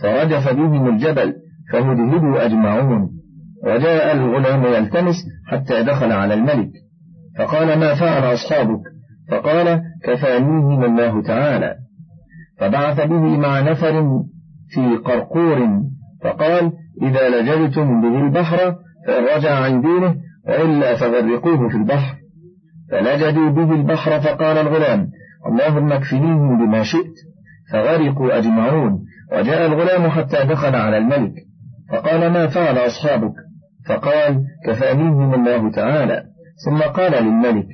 فرجف 0.03 0.53
بهم 0.53 0.89
الجبل 0.89 1.35
فهدهدوا 1.73 2.45
أجمعون. 2.45 3.11
وجاء 3.67 4.13
الغلام 4.13 4.65
يلتمس 4.65 5.15
حتى 5.47 5.83
دخل 5.83 6.13
على 6.13 6.35
الملك. 6.35 6.71
فقال 7.39 7.79
ما 7.79 7.95
فعل 7.95 8.35
أصحابك؟ 8.35 8.81
فقال 9.31 9.83
كفانيهم 10.05 10.85
الله 10.85 11.23
تعالى. 11.23 11.75
فبعث 12.59 13.01
به 13.01 13.39
مع 13.39 13.61
نفر 13.61 14.23
في 14.75 14.97
قرقور 15.05 15.83
فقال 16.25 16.73
إذا 17.03 17.29
لجلتم 17.29 18.01
به 18.01 18.27
البحر 18.27 18.75
فإن 19.07 19.25
رجع 19.37 19.55
عن 19.55 19.81
دينه 19.81 20.17
وإلا 20.49 20.97
فغرقوه 20.97 21.69
في 21.69 21.77
البحر. 21.77 22.22
فلجدوا 22.93 23.51
به 23.51 23.73
البحر 23.73 24.21
فقال 24.21 24.59
الغلام 24.59 25.09
اللهم 25.47 25.93
اكفنيهم 25.93 26.67
بما 26.67 26.83
شئت. 26.83 27.15
فغرقوا 27.73 28.39
أجمعون 28.39 29.05
وجاء 29.33 29.67
الغلام 29.67 30.11
حتى 30.11 30.45
دخل 30.45 30.77
على 30.77 30.99
الملك 30.99 31.33
فقال 31.93 32.31
ما 32.33 32.47
فعل 32.47 32.79
أصحابك؟ 32.79 33.35
فقال 33.89 34.43
كفانيهم 34.67 35.35
الله 35.35 35.71
تعالى. 35.71 36.23
ثم 36.65 36.79
قال 36.79 37.25
للملك 37.25 37.67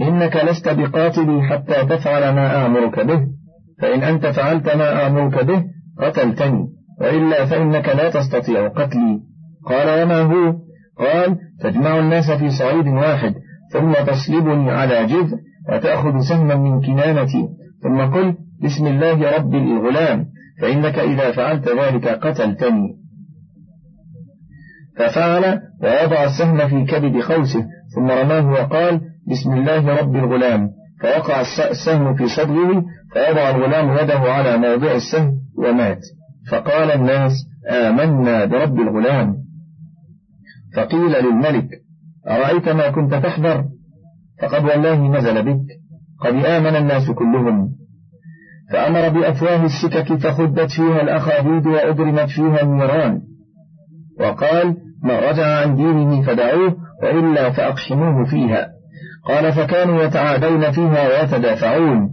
إنك 0.00 0.36
لست 0.36 0.68
بقاتلي 0.68 1.42
حتى 1.42 1.96
تفعل 1.96 2.34
ما 2.34 2.66
آمرك 2.66 3.06
به 3.06 3.26
فإن 3.80 4.02
أنت 4.02 4.26
فعلت 4.26 4.76
ما 4.76 5.06
آمرك 5.06 5.44
به 5.44 5.64
قتلتني 5.98 6.68
وإلا 7.00 7.44
فإنك 7.44 7.88
لا 7.88 8.10
تستطيع 8.10 8.68
قتلي. 8.68 9.20
قال 9.66 10.02
وما 10.02 10.20
هو؟ 10.20 10.54
قال 10.98 11.36
تجمع 11.60 11.98
الناس 11.98 12.30
في 12.30 12.50
صعيد 12.50 12.86
واحد 12.86 13.34
ثم 13.74 13.92
تصلبني 13.92 14.70
على 14.70 15.06
جذع 15.06 15.36
وتأخذ 15.72 16.20
سهما 16.28 16.54
من 16.54 16.80
كنانتي. 16.80 17.48
ثم 17.82 18.00
قل 18.00 18.34
بسم 18.62 18.86
الله 18.86 19.36
رب 19.36 19.54
الغلام 19.54 20.26
فإنك 20.60 20.98
إذا 20.98 21.32
فعلت 21.32 21.68
ذلك 21.68 22.08
قتلتني. 22.08 22.96
ففعل 24.98 25.60
ووضع 25.82 26.24
السهم 26.24 26.68
في 26.68 26.84
كبد 26.84 27.20
خوسه 27.20 27.66
ثم 27.94 28.06
رماه 28.10 28.50
وقال 28.50 29.00
بسم 29.30 29.52
الله 29.52 30.00
رب 30.00 30.16
الغلام. 30.16 30.70
فوقع 31.00 31.40
السهم 31.70 32.14
في 32.14 32.28
صدره 32.28 32.84
فوضع 33.14 33.50
الغلام 33.50 33.98
يده 33.98 34.18
على 34.18 34.56
موضع 34.56 34.94
السهم 34.94 35.32
ومات. 35.58 36.00
فقال 36.50 36.90
الناس 36.90 37.32
آمنا 37.70 38.44
برب 38.44 38.80
الغلام. 38.80 39.36
فقيل 40.76 41.12
للملك 41.24 41.68
أرأيت 42.28 42.68
ما 42.68 42.90
كنت 42.90 43.14
تحذر؟ 43.14 43.64
فقد 44.42 44.64
والله 44.64 45.18
نزل 45.18 45.42
بك 45.42 45.66
قد 46.20 46.44
آمن 46.44 46.76
الناس 46.76 47.10
كلهم. 47.10 47.68
فأمر 48.72 49.08
بأفواه 49.08 49.64
السكك 49.64 50.14
فخدت 50.14 50.70
فيها 50.70 51.02
الأخاديد 51.02 51.66
وأضرمت 51.66 52.28
فيها 52.28 52.62
النيران. 52.62 53.20
وقال 54.20 54.76
من 55.04 55.10
رجع 55.10 55.60
عن 55.60 55.76
دينه 55.76 56.22
فدعوه 56.22 56.76
وإلا 57.02 57.50
فأقحموه 57.50 58.24
فيها. 58.24 58.68
قال 59.28 59.52
فكانوا 59.52 60.02
يتعادون 60.02 60.70
فيها 60.70 61.08
ويتدافعون. 61.08 62.10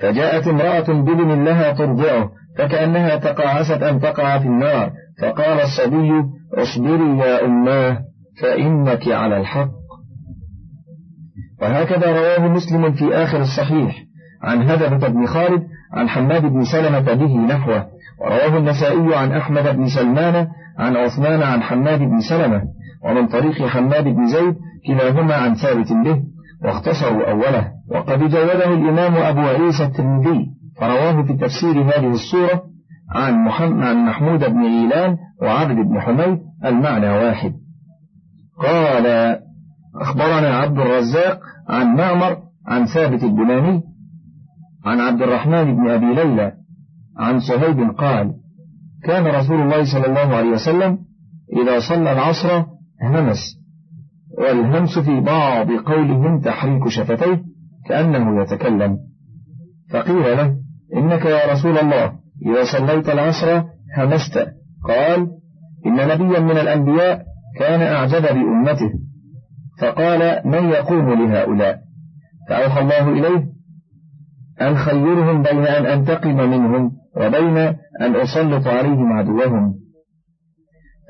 فجاءت 0.00 0.48
امرأة 0.48 1.02
بابن 1.02 1.44
لها 1.44 1.72
ترضعه 1.72 2.30
فكأنها 2.58 3.16
تقاعست 3.16 3.82
أن 3.82 4.00
تقع 4.00 4.38
في 4.38 4.46
النار. 4.46 4.92
فقال 5.22 5.60
الصبي 5.60 6.10
اصبري 6.54 7.18
يا 7.18 7.44
أماه. 7.44 8.09
فإنك 8.42 9.08
على 9.08 9.36
الحق. 9.36 9.70
وهكذا 11.62 12.06
رواه 12.12 12.48
مسلم 12.48 12.92
في 12.92 13.14
آخر 13.14 13.40
الصحيح 13.40 13.96
عن 14.42 14.62
هدبة 14.62 15.08
بن 15.08 15.26
خالد 15.26 15.62
عن 15.92 16.08
حماد 16.08 16.42
بن 16.42 16.64
سلمة 16.64 17.14
به 17.14 17.36
نحوه 17.36 17.86
ورواه 18.20 18.58
النسائي 18.58 19.14
عن 19.14 19.32
أحمد 19.32 19.76
بن 19.76 19.86
سلمان 19.86 20.48
عن 20.78 20.96
عثمان 20.96 21.42
عن 21.42 21.62
حماد 21.62 21.98
بن 21.98 22.20
سلمة 22.20 22.62
ومن 23.04 23.26
طريق 23.26 23.66
حماد 23.66 24.04
بن 24.04 24.26
زيد 24.26 24.56
كلاهما 24.86 25.34
عن 25.34 25.54
ثابت 25.54 25.92
به 25.92 26.22
واختصروا 26.64 27.30
أوله. 27.30 27.72
وقد 27.90 28.18
جوده 28.18 28.74
الإمام 28.74 29.14
أبو 29.14 29.40
عيسى 29.40 29.84
الترمذي 29.84 30.46
فرواه 30.80 31.22
في 31.22 31.32
تفسير 31.32 31.82
هذه 31.82 32.10
السورة 32.10 32.62
عن 33.10 33.44
محمد 33.44 33.84
عن 33.84 34.04
محمود 34.04 34.40
بن 34.40 34.62
غيلان 34.62 35.16
وعبد 35.42 35.76
بن 35.76 36.00
حميد 36.00 36.38
المعنى 36.64 37.10
واحد. 37.10 37.52
قال 38.60 39.06
أخبرنا 40.00 40.56
عبد 40.56 40.78
الرزاق 40.78 41.40
عن 41.68 41.96
معمر 41.96 42.38
عن 42.66 42.86
ثابت 42.86 43.22
البناني 43.22 43.82
عن 44.84 45.00
عبد 45.00 45.22
الرحمن 45.22 45.76
بن 45.76 45.90
أبي 45.90 46.14
ليلى 46.14 46.52
عن 47.18 47.40
صهيب 47.40 47.90
قال 47.90 48.32
كان 49.04 49.26
رسول 49.26 49.60
الله 49.60 49.84
صلى 49.84 50.06
الله 50.06 50.36
عليه 50.36 50.50
وسلم 50.50 50.98
إذا 51.62 51.80
صلى 51.88 52.12
العصر 52.12 52.64
همس 53.02 53.60
والهمس 54.38 54.98
في 54.98 55.20
بعض 55.20 55.70
قولهم 55.70 56.40
تحريك 56.40 56.88
شفتيه 56.88 57.42
كأنه 57.88 58.42
يتكلم 58.42 58.98
فقيل 59.92 60.22
له 60.36 60.56
إنك 60.96 61.24
يا 61.24 61.52
رسول 61.52 61.78
الله 61.78 62.12
إذا 62.46 62.64
صليت 62.78 63.08
العصر 63.08 63.62
همست 63.98 64.38
قال 64.88 65.28
إن 65.86 65.96
نبيا 66.08 66.40
من 66.40 66.58
الأنبياء 66.58 67.29
كان 67.58 67.82
أعجب 67.82 68.22
بأمته 68.22 68.90
فقال 69.80 70.42
من 70.44 70.68
يقوم 70.68 71.12
لهؤلاء؟ 71.12 71.78
فأوحى 72.48 72.80
الله 72.80 73.08
إليه 73.08 73.44
أن 74.60 74.76
خيرهم 74.76 75.42
بين 75.42 75.66
أن 75.66 75.86
أنتقم 75.86 76.36
منهم 76.36 76.92
وبين 77.16 77.58
أن 78.00 78.16
أسلط 78.16 78.66
عليهم 78.66 79.12
عدوهم. 79.12 79.74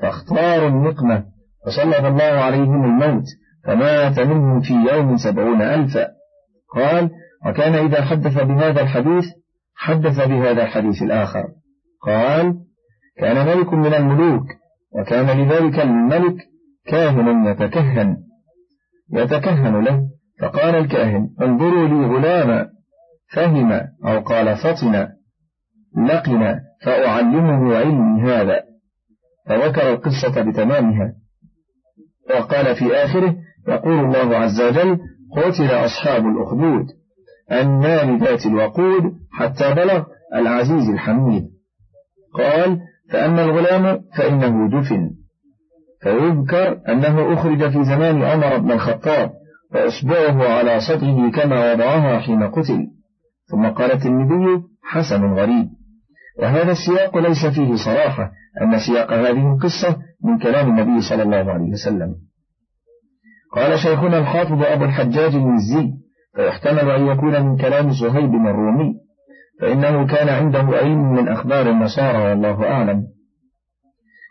فاختاروا 0.01 0.69
النقمة 0.69 1.23
فسلط 1.65 2.05
الله 2.05 2.23
عليهم 2.23 2.85
الموت 2.85 3.25
فمات 3.65 4.19
منهم 4.19 4.61
في 4.61 4.73
يوم 4.73 5.17
سبعون 5.17 5.61
ألفا. 5.61 6.07
قال 6.75 7.09
وكان 7.45 7.75
إذا 7.75 8.01
حدث 8.01 8.41
بهذا 8.43 8.81
الحديث 8.81 9.25
حدث 9.75 10.27
بهذا 10.27 10.63
الحديث 10.63 11.01
الآخر. 11.01 11.47
قال 12.01 12.55
كان 13.17 13.45
ملك 13.47 13.73
من 13.73 13.93
الملوك 13.93 14.60
وكان 14.93 15.39
لذلك 15.39 15.79
الملك 15.79 16.35
كاهن 16.85 17.45
يتكهن 17.47 18.17
يتكهن 19.13 19.83
له. 19.83 20.01
فقال 20.41 20.75
الكاهن 20.75 21.29
انظروا 21.41 21.87
لي 21.87 22.05
غلاما 22.05 22.69
فهم 23.33 23.71
أو 24.05 24.19
قال 24.19 24.57
فطن 24.57 25.07
لقن 25.97 26.59
فأعلمه 26.85 27.75
علمي 27.75 28.21
هذا. 28.21 28.63
فذكر 29.47 29.89
القصة 29.89 30.41
بتمامها. 30.41 31.13
وقال 32.29 32.75
في 32.75 32.95
آخره 32.95 33.35
يقول 33.67 33.99
الله 33.99 34.37
عز 34.37 34.61
وجل 34.61 34.99
قتل 35.37 35.71
أصحاب 35.85 36.25
الأخدود 36.25 36.85
النار 37.51 38.17
ذات 38.17 38.45
الوقود 38.45 39.13
حتى 39.31 39.73
بلغ 39.73 40.03
العزيز 40.35 40.89
الحميد. 40.89 41.43
قال 42.33 42.79
فأما 43.11 43.43
الغلام 43.43 44.01
فإنه 44.17 44.79
دفن. 44.79 45.11
فيذكر 46.01 46.81
أنه 46.89 47.33
أخرج 47.33 47.69
في 47.69 47.83
زمان 47.83 48.23
عمر 48.23 48.57
بن 48.57 48.71
الخطاب 48.71 49.31
وإصبعه 49.73 50.53
على 50.57 50.79
صدره 50.79 51.31
كما 51.31 51.73
وضعها 51.73 52.19
حين 52.19 52.43
قتل. 52.43 52.87
ثم 53.51 53.67
قال 53.67 53.91
الترمذي 53.91 54.63
حسن 54.83 55.33
غريب. 55.33 55.69
وهذا 56.39 56.71
السياق 56.71 57.17
ليس 57.17 57.45
فيه 57.45 57.75
صراحة 57.75 58.31
أن 58.61 58.79
سياق 58.79 59.13
هذه 59.13 59.53
القصة 59.53 59.97
من 60.23 60.39
كلام 60.39 60.69
النبي 60.69 61.01
صلى 61.01 61.23
الله 61.23 61.51
عليه 61.51 61.71
وسلم. 61.71 62.15
قال 63.55 63.79
شيخنا 63.79 64.17
الحافظ 64.17 64.63
أبو 64.63 64.83
الحجاج 64.85 65.35
المزي 65.35 65.91
فيحتمل 66.35 66.89
أن 66.89 67.07
يكون 67.07 67.41
من 67.41 67.57
كلام 67.57 67.91
زهيب 67.91 68.35
الرومي. 68.35 68.93
فإنه 69.61 70.07
كان 70.07 70.29
عنده 70.29 70.77
علم 70.77 71.13
من 71.13 71.27
أخبار 71.27 71.69
النصارى 71.69 72.17
والله 72.17 72.71
أعلم. 72.71 73.03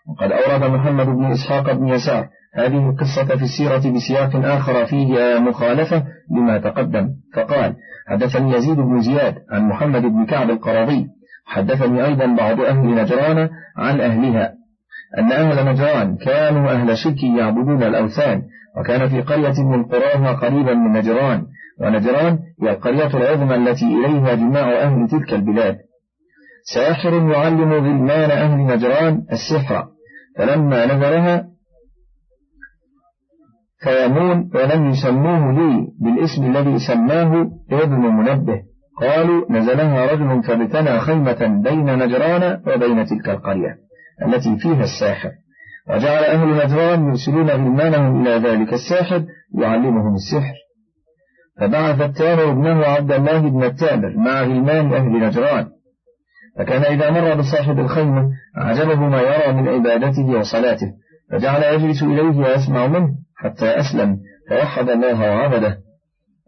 وقد 0.09 0.33
أورد 0.33 0.71
محمد 0.71 1.07
بن 1.07 1.25
إسحاق 1.25 1.73
بن 1.73 1.89
يسار 1.89 2.29
هذه 2.55 2.89
القصة 2.91 3.37
في 3.37 3.45
السيرة 3.45 3.95
بسياق 3.97 4.37
آخر 4.37 4.87
فيه 4.87 5.39
مخالفة 5.39 6.05
لما 6.31 6.59
تقدم. 6.59 7.09
فقال 7.35 7.75
حدثني 8.09 8.53
يزيد 8.57 8.77
بن 8.77 9.01
زياد 9.01 9.35
عن 9.51 9.69
محمد 9.69 10.03
بن 10.03 10.27
كعب 10.27 10.51
القرضي 10.51 11.07
حدثني 11.47 12.05
أيضا 12.05 12.27
بعض 12.37 12.61
أهل 12.61 12.95
نجران 12.95 13.49
عن 13.77 14.01
أهلها. 14.01 14.60
أن 15.19 15.33
أهل 15.33 15.67
نجران 15.67 16.17
كانوا 16.17 16.71
أهل 16.71 16.99
شرك 16.99 17.23
يعبدون 17.23 17.83
الأوثان 17.83 18.43
وكان 18.77 19.09
في 19.09 19.21
قرية 19.21 19.65
من 19.65 19.85
قراها 19.85 20.33
قريبا 20.33 20.75
من 20.75 20.93
نجران 20.93 21.47
ونجران 21.81 22.39
هي 22.63 22.71
القرية 22.71 23.07
العظمى 23.07 23.55
التي 23.55 23.85
إليها 23.85 24.35
جماع 24.35 24.83
أهل 24.83 25.09
تلك 25.09 25.35
البلاد. 25.35 25.77
ساحر 26.75 27.13
يعلم 27.15 27.73
غلمان 27.73 28.31
أهل 28.31 28.59
نجران 28.59 29.23
السحر. 29.33 29.87
فلما 30.37 30.87
نزلها 30.87 31.47
فيمون 33.83 34.51
ولم 34.55 34.91
يسموه 34.91 35.53
لي 35.53 35.89
بالاسم 36.01 36.57
الذي 36.57 36.79
سماه 36.79 37.51
ابن 37.73 38.01
منبه. 38.01 38.63
قالوا 39.01 39.53
نزلها 39.53 40.13
رجل 40.13 40.43
فابتنى 40.43 41.01
خيمة 41.01 41.63
بين 41.65 41.99
نجران 41.99 42.61
وبين 42.67 43.07
تلك 43.07 43.29
القرية. 43.29 43.90
التي 44.27 44.57
فيها 44.57 44.85
الساحر. 44.85 45.31
وجعل 45.89 46.25
أهل 46.25 46.49
نجران 46.49 47.09
يرسلون 47.09 47.51
غلمانهم 47.51 48.27
إلى 48.27 48.49
ذلك 48.49 48.73
الساحر 48.73 49.25
يعلمهم 49.59 50.15
السحر. 50.15 50.55
فبعث 51.61 52.01
التامر 52.01 52.51
ابنه 52.51 52.85
عبد 52.85 53.13
الله 53.13 53.39
بن 53.39 53.65
التامر 53.65 54.17
مع 54.17 54.41
غلمان 54.41 54.95
أهل 54.95 55.27
نجران. 55.27 55.67
فكان 56.59 56.83
إذا 56.83 57.11
مر 57.11 57.35
بصاحب 57.35 57.79
الخيمة 57.79 58.31
أعجبه 58.59 58.95
ما 58.95 59.21
يرى 59.21 59.53
من 59.53 59.69
عبادته 59.69 60.27
وصلاته 60.27 60.93
فجعل 61.33 61.75
يجلس 61.75 62.03
إليه 62.03 62.39
ويسمع 62.39 62.87
منه 62.87 63.09
حتى 63.37 63.67
أسلم 63.67 64.19
فوحد 64.51 64.89
الله 64.91 65.21
وعبده 65.21 65.79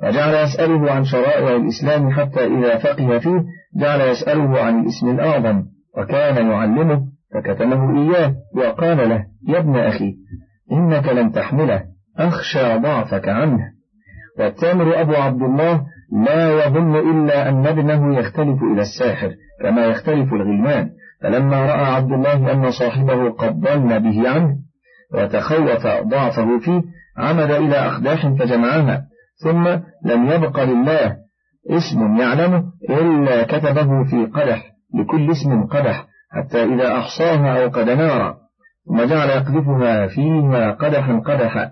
وجعل 0.03 0.35
يسأله 0.35 0.93
عن 0.93 1.05
شرائع 1.05 1.57
الإسلام 1.57 2.11
حتى 2.11 2.45
إذا 2.45 2.79
فقه 2.79 3.19
فيه 3.19 3.45
جعل 3.77 4.01
يسأله 4.01 4.61
عن 4.61 4.81
الاسم 4.81 5.11
الأعظم 5.11 5.63
وكان 5.99 6.51
يعلمه 6.51 7.03
فكتمه 7.35 8.03
إياه 8.03 8.35
وقال 8.57 9.09
له 9.09 9.27
يا 9.49 9.59
ابن 9.59 9.77
أخي 9.77 10.15
إنك 10.73 11.09
لن 11.09 11.33
تحمله 11.33 11.83
أخشى 12.19 12.77
ضعفك 12.77 13.29
عنه. 13.29 13.73
والتامر 14.39 15.01
أبو 15.01 15.15
عبد 15.15 15.43
الله 15.43 15.87
لا 16.27 16.65
يظن 16.67 16.97
إلا 16.97 17.49
أن 17.49 17.67
ابنه 17.67 18.19
يختلف 18.19 18.63
إلى 18.63 18.81
الساحر 18.83 19.35
كما 19.63 19.87
يختلف 19.87 20.33
الغلمان 20.33 20.91
فلما 21.23 21.57
رأى 21.63 21.95
عبد 21.95 22.13
الله 22.13 22.53
أن 22.53 22.71
صاحبه 22.71 23.31
قد 23.31 23.61
ضل 23.61 24.01
به 24.01 24.31
عنه 24.31 24.57
وتخوف 25.15 25.87
ضعفه 25.87 26.59
فيه 26.59 26.83
عمد 27.19 27.51
إلى 27.51 27.77
أخداح 27.77 28.27
فجمعها 28.27 29.03
ثم 29.45 29.69
لم 30.05 30.31
يبق 30.31 30.61
لله 30.65 31.17
اسم 31.71 32.17
يعلمه 32.21 32.65
إلا 32.91 33.43
كتبه 33.43 34.05
في 34.05 34.27
قدح 34.27 34.73
لكل 34.95 35.31
اسم 35.31 35.67
قدح. 35.67 36.07
حتى 36.33 36.65
إذا 36.65 36.99
أحصاها 36.99 37.63
أوقد 37.63 37.91
نارا 37.91 38.37
ثم 38.89 39.05
جعل 39.05 39.29
يقذفها 39.29 40.07
فيها 40.07 40.71
قدحا 40.71 41.19
قدحا 41.19 41.71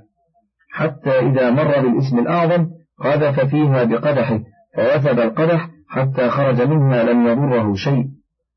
حتى 0.72 1.10
إذا 1.10 1.50
مر 1.50 1.80
بالاسم 1.80 2.18
الأعظم 2.18 2.66
قذف 2.98 3.40
فيها 3.40 3.84
بقدحه 3.84 4.40
فوثب 4.76 5.20
القدح 5.20 5.68
حتى 5.88 6.28
خرج 6.28 6.62
منها 6.62 7.02
لم 7.02 7.26
يضره 7.26 7.74
شيء 7.74 8.04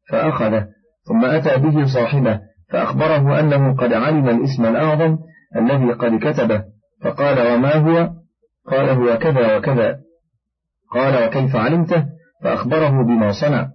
فأخذه 0.10 0.68
ثم 1.08 1.26
أتى 1.26 1.58
به 1.58 1.86
صاحبه 1.86 2.40
فأخبره 2.70 3.40
أنه 3.40 3.76
قد 3.76 3.94
علم 3.94 4.30
الاسم 4.30 4.66
الأعظم 4.66 5.18
الذي 5.56 5.94
قد 5.94 6.20
كتبه 6.20 6.64
فقال 7.04 7.54
وما 7.54 7.76
هو؟ 7.76 8.10
قال 8.68 8.90
هو 8.90 9.18
كذا 9.18 9.58
وكذا. 9.58 10.00
قال 10.92 11.28
وكيف 11.28 11.56
علمته؟ 11.56 12.06
فأخبره 12.44 13.04
بما 13.04 13.32
صنع 13.32 13.68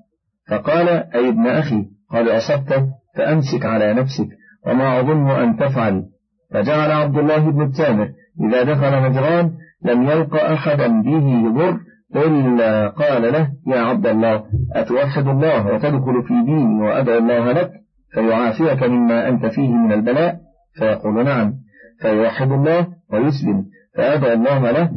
فقال 0.50 0.88
أي 0.88 1.28
ابن 1.28 1.46
أخي. 1.46 1.84
قد 2.12 2.29
أصبت 2.29 2.88
فأمسك 3.16 3.66
على 3.66 3.94
نفسك 3.94 4.29
وما 4.66 5.01
أظن 5.01 5.31
أن 5.31 5.57
تفعل. 5.57 6.05
فجعل 6.51 6.90
عبد 6.90 7.18
الله 7.18 7.51
بن 7.51 7.62
التامر 7.62 8.09
إذا 8.40 8.62
دخل 8.62 9.11
نجران 9.11 9.53
لم 9.85 10.03
يلق 10.03 10.35
أحدا 10.35 11.03
به 11.03 11.27
يضر 11.47 11.79
إلا 12.16 12.88
قال 12.88 13.33
له 13.33 13.49
يا 13.66 13.81
عبد 13.81 14.07
الله 14.07 14.44
أتوحد 14.75 15.29
الله 15.29 15.66
وتدخل 15.66 16.23
في 16.23 16.35
ديني 16.44 16.83
وأدعو 16.83 17.18
الله 17.18 17.53
لك 17.53 17.71
فيعافيك 18.12 18.83
مما 18.83 19.29
أنت 19.29 19.47
فيه 19.47 19.68
من 19.68 19.92
البلاء 19.92 20.37
فيقول 20.79 21.25
نعم. 21.25 21.53
فيوحد 22.01 22.53
الله 22.53 22.87
ويسلم 23.12 23.64
فأدعو 23.97 24.33
الله 24.33 24.71
له 24.71 24.90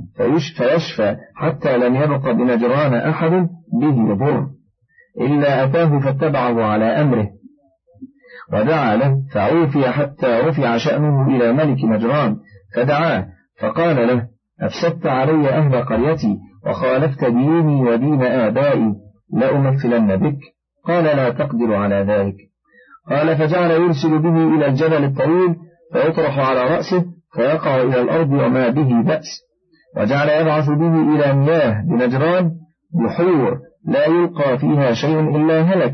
فيشفى 0.58 1.18
حتى 1.36 1.78
لم 1.78 1.96
يبق 1.96 2.32
بنجران 2.32 2.94
أحد 2.94 3.50
به 3.82 4.12
يضر. 4.12 4.48
إلا 5.20 5.64
أتاه 5.64 6.00
فاتبعه 6.00 6.64
على 6.64 6.86
أمره. 6.86 7.28
ودعا 8.54 8.96
له 8.96 9.18
فعوفي 9.34 9.90
حتى 9.90 10.28
رفع 10.28 10.78
شأنه 10.78 11.28
إلى 11.28 11.54
ملك 11.54 11.78
نجران 11.84 12.38
فدعاه 12.76 13.28
فقال 13.60 14.08
له 14.08 14.28
أفسدت 14.62 15.08
علي 15.08 15.50
أهل 15.50 15.84
قريتي 15.84 16.38
وخالفت 16.68 17.26
ديني 17.26 17.82
ودين 17.82 18.22
آبائي 18.24 18.94
لأمثلن 19.34 20.16
بك. 20.16 20.38
قال 20.86 21.04
لا 21.04 21.30
تقدر 21.30 21.76
على 21.76 21.96
ذلك. 21.96 22.36
قال 23.10 23.38
فجعل 23.38 23.72
يرسل 23.72 24.20
به 24.20 24.56
إلى 24.56 24.66
الجبل 24.66 25.04
الطويل 25.04 25.56
فيطرح 25.94 26.40
على 26.40 26.64
رأسه 26.64 27.06
فيقع 27.36 27.82
إلى 27.82 28.02
الأرض 28.02 28.32
وما 28.32 28.70
به 28.70 29.02
بأس. 29.02 29.42
وجعل 29.98 30.30
يبعث 30.30 30.70
به 30.70 31.16
إلى 31.16 31.34
مياه 31.34 31.82
بنجران 31.82 32.52
بحور 32.94 33.60
لا 33.86 34.06
يلقى 34.06 34.58
فيها 34.58 34.94
شيء 34.94 35.20
إلا 35.20 35.62
هلك 35.62 35.94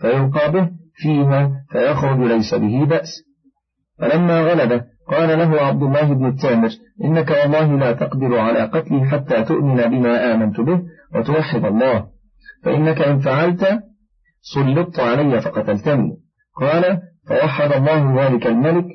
فيلقى 0.00 0.52
به 0.52 0.70
فيها 0.94 1.50
فيخرج 1.70 2.18
ليس 2.18 2.54
به 2.54 2.84
بأس. 2.84 3.08
فلما 3.98 4.40
غلبه 4.40 4.84
قال 5.08 5.38
له 5.38 5.60
عبد 5.60 5.82
الله 5.82 6.14
بن 6.14 6.26
التامر 6.26 6.68
إنك 7.04 7.30
والله 7.30 7.78
لا 7.78 7.92
تقدر 7.92 8.38
على 8.38 8.60
قتلي 8.60 9.04
حتى 9.04 9.44
تؤمن 9.44 9.76
بما 9.76 10.34
آمنت 10.34 10.60
به 10.60 10.82
وتوحد 11.14 11.64
الله. 11.64 12.06
فإنك 12.64 13.02
إن 13.02 13.18
فعلت 13.18 13.80
سلطت 14.54 15.00
علي 15.00 15.40
فقتلتني. 15.40 16.16
قال 16.60 16.98
فوحد 17.28 17.72
الله 17.72 18.24
ذلك 18.24 18.46
الملك 18.46 18.86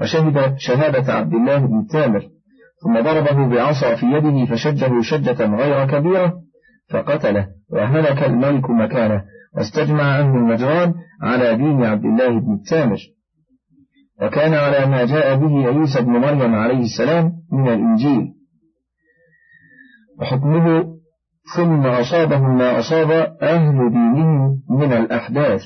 وشهد 0.00 0.54
شهادة 0.58 1.12
عبد 1.12 1.34
الله 1.34 1.58
بن 1.58 1.78
التامر. 1.80 2.22
ثم 2.82 3.00
ضربه 3.00 3.48
بعصا 3.48 3.94
في 3.94 4.06
يده 4.06 4.54
فشجه 4.54 5.00
شجة 5.00 5.56
غير 5.56 5.86
كبيرة 5.86 6.42
فقتله 6.92 7.48
وهلك 7.70 8.22
الملك 8.22 8.70
مكانه 8.70 9.22
واستجمع 9.56 10.02
عنه 10.02 10.34
النجران 10.34 10.94
على 11.22 11.56
دين 11.56 11.84
عبد 11.84 12.04
الله 12.04 12.40
بن 12.40 12.54
التامر. 12.54 12.98
وكان 14.22 14.54
على 14.54 14.86
ما 14.86 15.04
جاء 15.04 15.36
به 15.36 15.66
عيسى 15.66 16.02
بن 16.02 16.10
مريم 16.10 16.54
عليه 16.54 16.82
السلام 16.82 17.32
من 17.52 17.68
الإنجيل. 17.68 18.34
وحكمه 20.20 20.84
ثم 21.56 21.86
أصابهم 21.86 22.58
ما 22.58 22.78
أصاب 22.78 23.10
أهل 23.42 23.90
دينهم 23.90 24.62
من 24.70 24.92
الأحداث. 24.92 25.62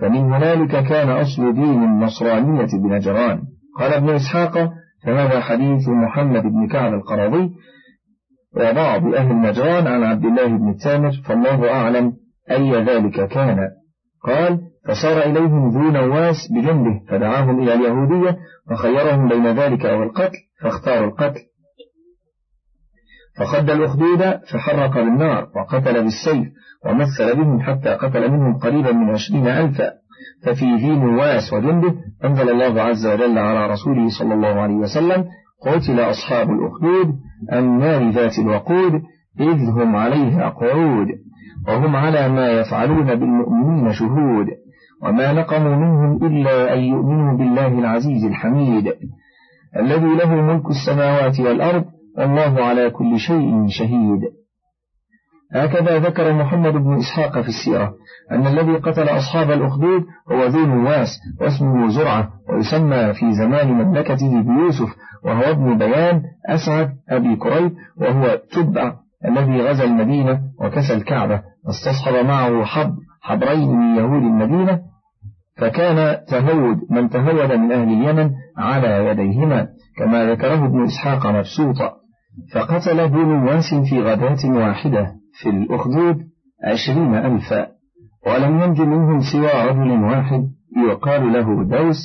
فمن 0.00 0.32
هنالك 0.32 0.84
كان 0.88 1.08
أصل 1.08 1.54
دين 1.54 1.82
النصرانية 1.82 2.68
بنجران 2.72 3.42
قال 3.78 3.92
ابن 3.92 4.10
إسحاق 4.10 4.70
فهذا 5.04 5.40
حديث 5.40 5.88
محمد 5.88 6.42
بن 6.42 6.68
كعب 6.68 6.94
القرضي 6.94 7.50
وبعض 8.56 9.14
أهل 9.14 9.40
نجران 9.40 9.86
عن 9.86 10.04
عبد 10.04 10.24
الله 10.24 10.46
بن 10.46 10.70
التامر 10.70 11.12
فالله 11.24 11.70
أعلم 11.72 12.12
أي 12.50 12.84
ذلك 12.84 13.28
كان. 13.28 13.68
قال 14.24 14.60
فصار 14.88 15.22
إليهم 15.22 15.68
ذو 15.68 15.90
نواس 15.90 16.36
بجنبه 16.52 17.00
فدعاهم 17.08 17.62
إلى 17.62 17.74
اليهودية 17.74 18.38
وخيرهم 18.70 19.28
بين 19.28 19.46
ذلك 19.46 19.86
أو 19.86 20.02
القتل 20.02 20.38
فاختاروا 20.62 21.08
القتل. 21.08 21.40
فخد 23.38 23.70
الأخدود 23.70 24.40
فحرق 24.52 24.94
بالنار 24.94 25.48
وقتل 25.56 26.02
بالسيف 26.02 26.48
ومثل 26.86 27.36
بهم 27.36 27.60
حتى 27.60 27.88
قتل 27.88 28.30
منهم 28.30 28.58
قريبا 28.58 28.92
من 28.92 29.10
عشرين 29.10 29.48
ألفا. 29.48 29.92
ففي 30.42 30.76
ذي 30.76 30.90
نواس 30.90 31.52
وجنده 31.52 31.94
أنزل 32.24 32.50
الله 32.50 32.82
عز 32.82 33.06
وجل 33.06 33.38
على 33.38 33.66
رسوله 33.66 34.08
صلى 34.18 34.34
الله 34.34 34.60
عليه 34.60 34.74
وسلم 34.74 35.24
قتل 35.62 36.00
أصحاب 36.00 36.50
الأخدود 36.50 37.14
النار 37.52 38.10
ذات 38.10 38.38
الوقود 38.38 38.92
إذ 39.40 39.70
هم 39.70 39.96
عليها 39.96 40.48
قعود 40.48 41.08
وهم 41.68 41.96
على 41.96 42.28
ما 42.28 42.48
يفعلون 42.50 43.14
بالمؤمنين 43.14 43.92
شهود 43.92 44.46
وما 45.02 45.32
نقموا 45.32 45.76
منهم 45.76 46.26
إلا 46.26 46.74
أن 46.74 46.78
يؤمنوا 46.78 47.38
بالله 47.38 47.78
العزيز 47.78 48.24
الحميد 48.24 48.92
الذي 49.76 50.14
له 50.16 50.34
ملك 50.34 50.66
السماوات 50.70 51.40
والأرض 51.40 51.84
والله 52.18 52.64
على 52.64 52.90
كل 52.90 53.18
شيء 53.18 53.66
شهيد. 53.68 54.20
هكذا 55.54 55.98
ذكر 55.98 56.32
محمد 56.32 56.72
بن 56.72 56.96
إسحاق 56.96 57.40
في 57.40 57.48
السيرة 57.48 57.94
أن 58.32 58.46
الذي 58.46 58.76
قتل 58.76 59.08
أصحاب 59.08 59.50
الأخدود 59.50 60.04
هو 60.32 60.44
ذو 60.44 60.66
نواس 60.66 61.08
واسمه 61.40 61.88
زرعة 61.88 62.28
ويسمى 62.50 63.14
في 63.14 63.32
زمان 63.32 63.68
مملكته 63.72 64.42
بيوسف 64.42 64.88
وهو 65.24 65.42
ابن 65.42 65.78
بيان 65.78 66.22
أسعد 66.48 66.90
أبي 67.08 67.36
كريب 67.36 67.72
وهو 67.96 68.40
تبع 68.52 68.92
الذي 69.24 69.60
غزا 69.62 69.84
المدينة 69.84 70.40
وكسى 70.60 70.94
الكعبة 70.94 71.42
واستصحب 71.66 72.26
معه 72.26 72.64
حب 72.64 72.94
حبرين 73.22 73.68
من 73.68 73.96
يهود 73.96 74.22
المدينة 74.22 74.80
فكان 75.56 76.16
تهود 76.28 76.78
من 76.90 77.08
تهود 77.10 77.52
من 77.52 77.72
أهل 77.72 77.88
اليمن 77.88 78.30
على 78.58 79.06
يديهما 79.06 79.66
كما 79.98 80.30
ذكره 80.30 80.66
ابن 80.66 80.84
إسحاق 80.84 81.26
مبسوطا 81.26 81.92
فقتل 82.54 83.08
ذو 83.08 83.22
نواس 83.22 83.74
في 83.90 84.00
غداة 84.02 84.50
واحدة. 84.50 85.12
في 85.42 85.48
الأخدود 85.48 86.16
عشرين 86.64 87.14
ألفا 87.14 87.66
ولم 88.26 88.60
ينج 88.60 88.80
منهم 88.80 89.20
سوى 89.32 89.70
رجل 89.70 89.90
واحد 89.90 90.48
يقال 90.88 91.32
له 91.32 91.64
دوس 91.64 91.96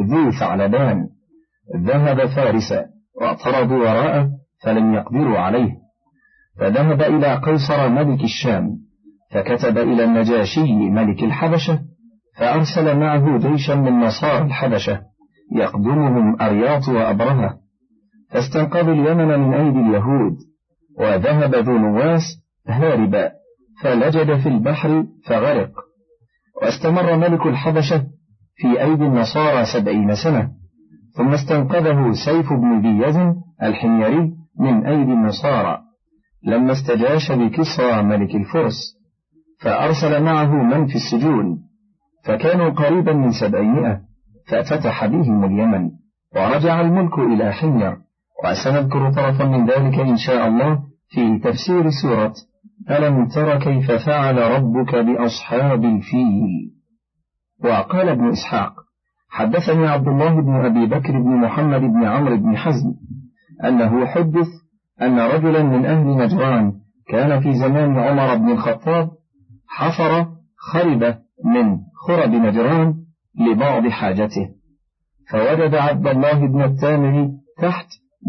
ذو 0.00 0.30
ثعلبان. 0.30 1.08
ذهب 1.76 2.26
فارسا 2.26 2.86
واعترضوا 3.20 3.78
وراءه 3.78 4.30
فلم 4.62 4.94
يقدروا 4.94 5.38
عليه. 5.38 5.72
فذهب 6.58 7.02
إلى 7.02 7.34
قيصر 7.34 7.88
ملك 7.88 8.24
الشام 8.24 8.70
فكتب 9.30 9.78
إلى 9.78 10.04
النجاشي 10.04 10.90
ملك 10.90 11.22
الحبشة 11.22 11.80
فأرسل 12.36 12.98
معه 12.98 13.38
جيشا 13.38 13.74
من 13.74 14.00
نصارى 14.00 14.46
الحبشة 14.46 15.00
يقدمهم 15.56 16.42
أرياط 16.42 16.88
وأبرهة. 16.88 17.58
فاستنقذوا 18.30 18.92
اليمن 18.94 19.38
من 19.40 19.54
أيدي 19.54 19.78
اليهود 19.78 20.36
وذهب 20.98 21.54
ذو 21.54 21.78
نواس 21.78 22.39
هاربا 22.70 23.30
فلجد 23.82 24.36
في 24.40 24.48
البحر 24.48 25.04
فغرق 25.26 25.70
واستمر 26.62 27.16
ملك 27.16 27.46
الحبشة 27.46 28.06
في 28.56 28.82
أيدي 28.82 29.04
النصارى 29.04 29.64
سبعين 29.64 30.14
سنة 30.14 30.50
ثم 31.16 31.28
استنقذه 31.28 32.12
سيف 32.24 32.52
بن 32.52 33.02
يزن 33.02 33.34
الحميري 33.62 34.32
من 34.60 34.86
أيدي 34.86 35.12
النصارى 35.12 35.78
لما 36.44 36.72
استجاش 36.72 37.32
بكسرى 37.32 38.02
ملك 38.02 38.34
الفرس 38.34 38.96
فأرسل 39.60 40.22
معه 40.22 40.62
من 40.62 40.86
في 40.86 40.94
السجون 40.94 41.58
فكانوا 42.24 42.70
قريبا 42.70 43.12
من 43.12 43.32
سبعمائة 43.32 44.00
ففتح 44.48 45.06
بهم 45.06 45.44
اليمن 45.44 45.90
ورجع 46.36 46.80
الملك 46.80 47.18
إلى 47.18 47.52
حمير 47.52 47.96
وسنذكر 48.44 49.12
طرفا 49.12 49.44
من 49.44 49.66
ذلك 49.66 49.98
إن 49.98 50.16
شاء 50.16 50.46
الله 50.48 50.82
في 51.08 51.38
تفسير 51.38 51.90
سورة 52.02 52.34
ألم 52.90 53.28
تر 53.28 53.58
كيف 53.58 53.90
فعل 54.06 54.38
ربك 54.38 54.94
بأصحاب 54.94 55.84
الفيل؟ 55.84 56.70
وقال 57.64 58.08
ابن 58.08 58.28
إسحاق 58.28 58.72
حدثني 59.28 59.86
عبد 59.86 60.08
الله 60.08 60.40
بن 60.40 60.64
أبي 60.64 60.86
بكر 60.86 61.12
بن 61.12 61.30
محمد 61.30 61.80
بن 61.80 62.04
عمرو 62.04 62.36
بن 62.36 62.56
حزم 62.56 62.94
أنه 63.64 64.06
حدث 64.06 64.46
أن 65.02 65.18
رجلا 65.18 65.62
من 65.62 65.86
أهل 65.86 66.06
نجران 66.06 66.72
كان 67.08 67.40
في 67.40 67.54
زمان 67.54 67.98
عمر 67.98 68.34
بن 68.34 68.50
الخطاب 68.50 69.10
حفر 69.68 70.26
خربة 70.56 71.18
من 71.44 71.78
خرب 72.06 72.30
نجران 72.30 72.94
لبعض 73.40 73.88
حاجته 73.88 74.48
فوجد 75.30 75.74
عبد 75.74 76.06
الله 76.06 76.46
بن 76.46 76.62
التامر 76.62 77.30
تحت 77.58 77.86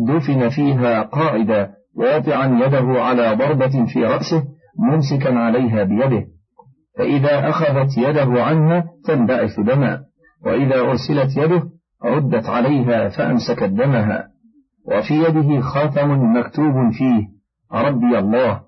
دفن 0.07 0.49
فيها 0.49 1.01
قائدا 1.01 1.73
واضعا 1.95 2.65
يده 2.65 3.03
على 3.03 3.35
ضربة 3.35 3.85
في 3.85 4.05
رأسه 4.05 4.43
ممسكا 4.79 5.39
عليها 5.39 5.83
بيده. 5.83 6.25
فإذا 6.97 7.49
أخذت 7.49 7.97
يده 7.97 8.43
عنها 8.43 8.85
تنبعث 9.05 9.59
دما. 9.59 10.01
وإذا 10.45 10.79
أرسلت 10.79 11.37
يده 11.37 11.63
ردت 12.05 12.45
عليها 12.45 13.09
فأمسكت 13.09 13.63
دمها. 13.69 14.27
وفي 14.87 15.13
يده 15.13 15.61
خاتم 15.61 16.37
مكتوب 16.37 16.91
فيه 16.91 17.27
ربي 17.73 18.19
الله. 18.19 18.61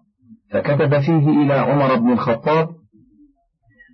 فكتب 0.51 0.99
فيه 0.99 1.43
إلى 1.43 1.53
عمر 1.53 1.95
بن 1.95 2.11
الخطاب 2.11 2.69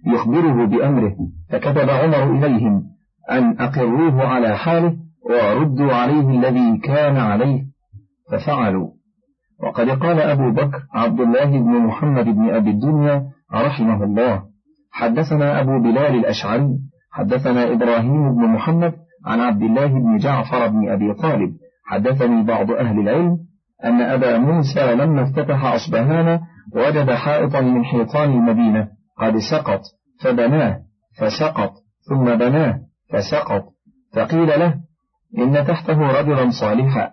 يخبره 0.08 0.66
بأمره. 0.66 1.16
فكتب 1.50 1.90
عمر 1.90 2.24
إليهم 2.38 2.84
أن 3.32 3.60
أقروه 3.60 4.24
على 4.24 4.58
حاله 4.58 4.98
وردوا 5.30 5.94
عليه 5.94 6.30
الذي 6.30 6.78
كان 6.78 7.18
عليه. 7.18 7.64
ففعلوا. 8.32 8.99
وقد 9.64 9.90
قال 9.90 10.20
أبو 10.20 10.52
بكر 10.52 10.80
عبد 10.94 11.20
الله 11.20 11.46
بن 11.46 11.72
محمد 11.72 12.26
بن 12.26 12.50
أبي 12.50 12.70
الدنيا 12.70 13.24
رحمه 13.54 14.04
الله 14.04 14.44
حدثنا 14.92 15.62
أبو 15.62 15.80
بلال 15.80 16.16
الأشعري 16.16 16.70
حدثنا 17.12 17.74
إبراهيم 17.74 18.36
بن 18.36 18.46
محمد 18.46 18.94
عن 19.26 19.40
عبد 19.40 19.62
الله 19.62 19.88
بن 19.88 20.18
جعفر 20.18 20.68
بن 20.68 20.90
أبي 20.90 21.14
طالب 21.14 21.52
حدثني 21.86 22.44
بعض 22.44 22.72
أهل 22.72 23.00
العلم 23.00 23.38
أن 23.86 24.02
أبا 24.02 24.38
موسى 24.38 24.96
لما 24.96 25.24
افتتح 25.24 25.66
أصبهان 25.66 26.40
وجد 26.76 27.12
حائطا 27.12 27.62
من 27.62 27.86
حيطان 27.86 28.32
المدينة 28.32 28.88
قد 29.18 29.38
سقط 29.38 29.82
فبناه 30.22 30.80
فسقط 31.18 31.74
ثم 32.10 32.36
بناه 32.36 32.80
فسقط. 33.14 33.64
فقيل 34.16 34.48
له 34.48 34.76
إن 35.38 35.66
تحته 35.68 36.20
رجلا 36.20 36.50
صالحا. 36.62 37.12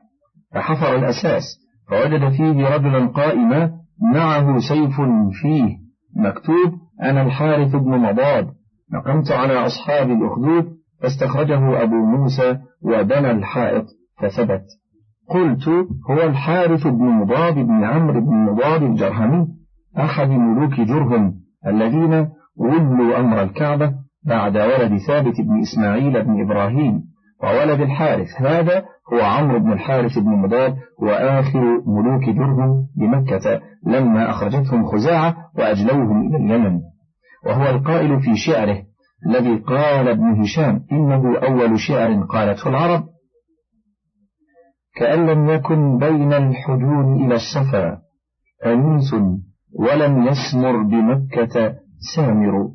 فحفر 0.55 0.97
الأساس. 0.97 1.43
فوجد 1.89 2.29
فيه 2.31 2.75
رجلا 2.75 3.07
قائما 3.07 3.73
معه 4.15 4.59
سيف 4.59 5.01
فيه 5.43 5.77
مكتوب 6.17 6.73
أنا 7.03 7.23
الحارث 7.23 7.77
بن 7.77 7.91
مضاد. 7.91 8.49
نقمت 8.93 9.33
على 9.33 9.67
أصحاب 9.67 10.11
الأخدود 10.11 10.77
فاستخرجه 11.03 11.83
أبو 11.83 11.95
موسى 11.95 12.59
وبنى 12.83 13.31
الحائط 13.31 13.85
فثبت. 14.21 14.65
قلت 15.29 15.69
هو 16.11 16.23
الحارث 16.23 16.87
بن 16.87 17.05
مضاد 17.05 17.55
بن 17.55 17.85
عمرو 17.85 18.21
بن 18.21 18.35
مضاد 18.35 18.83
الجرهمي 18.83 19.47
أحد 19.99 20.29
ملوك 20.29 20.81
جرهم 20.81 21.35
الذين 21.67 22.29
ولوا 22.57 23.21
أمر 23.21 23.43
الكعبة 23.43 23.93
بعد 24.27 24.57
ولد 24.57 24.97
ثابت 25.07 25.41
بن 25.41 25.61
إسماعيل 25.61 26.25
بن 26.25 26.41
إبراهيم 26.41 27.03
وولد 27.43 27.81
الحارث. 27.81 28.29
هذا 28.39 28.85
هو 29.13 29.21
عمرو 29.21 29.59
بن 29.59 29.73
الحارث 29.73 30.19
بن 30.19 30.31
مضاد 30.31 30.77
وآخر 30.99 31.61
ملوك 31.87 32.25
جرهم 32.37 32.87
بمكة 32.97 33.61
لما 33.87 34.31
أخرجتهم 34.31 34.87
خزاعة 34.87 35.37
وأجلوهم 35.59 36.27
إلى 36.27 36.37
اليمن. 36.37 36.81
وهو 37.47 37.71
القائل 37.71 38.21
في 38.21 38.37
شعره 38.37 38.83
الذي 39.27 39.57
قال 39.57 40.09
ابن 40.09 40.41
هشام 40.43 40.81
إنه 40.93 41.39
أول 41.39 41.81
شعر 41.81 42.23
قالته 42.23 42.69
العرب 42.69 43.05
كأن 44.97 45.27
لم 45.27 45.51
يكن 45.51 45.99
بين 45.99 46.33
الحجون 46.33 47.27
إلى 47.27 47.35
الصفا 47.35 47.99
أنيس 48.67 49.15
ولم 49.79 50.27
يسمر 50.27 50.83
بمكة 50.83 51.75
سامر. 52.17 52.69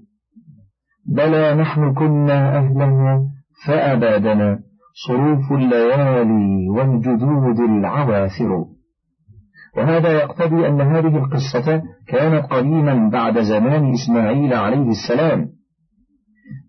بلى 1.06 1.56
نحن 1.56 1.94
كنا 1.94 2.58
أهلها 2.58 3.22
فأبادنا 3.66 4.60
صروف 4.94 5.52
الليالي 5.52 6.70
والجدود 6.70 7.60
العواثر 7.60 8.66
وهذا 9.78 10.12
يقتضي 10.12 10.68
أن 10.68 10.82
هذه 10.82 11.18
القصة 11.18 11.82
كانت 12.08 12.46
قديما 12.46 13.10
بعد 13.10 13.40
زمان 13.40 13.92
إسماعيل 13.94 14.54
عليه 14.54 14.90
السلام 14.90 15.48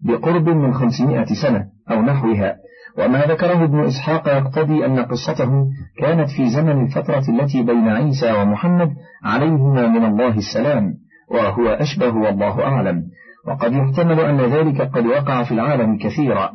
بقرب 0.04 0.48
من 0.48 0.74
خمسمائة 0.74 1.26
سنة 1.42 1.66
أو 1.90 2.02
نحوها. 2.02 2.56
وما 2.98 3.26
ذكره 3.26 3.64
ابن 3.64 3.80
إسحاق 3.80 4.28
يقتضي 4.28 4.87
أن 4.87 4.98
قصته 4.98 5.66
كانت 5.98 6.28
في 6.30 6.50
زمن 6.50 6.85
الفترة 6.85 7.24
التي 7.28 7.62
بين 7.62 7.88
عيسى 7.88 8.32
ومحمد 8.32 8.90
عليهما 9.24 9.88
من 9.88 10.04
الله 10.04 10.38
السلام 10.38 10.94
وهو 11.30 11.68
أشبه 11.68 12.16
والله 12.16 12.62
أعلم. 12.62 13.02
وقد 13.48 13.72
يحتمل 13.72 14.20
أن 14.20 14.40
ذلك 14.40 14.80
قد 14.80 15.06
وقع 15.06 15.42
في 15.42 15.52
العالم 15.52 15.98
كثيرا. 15.98 16.50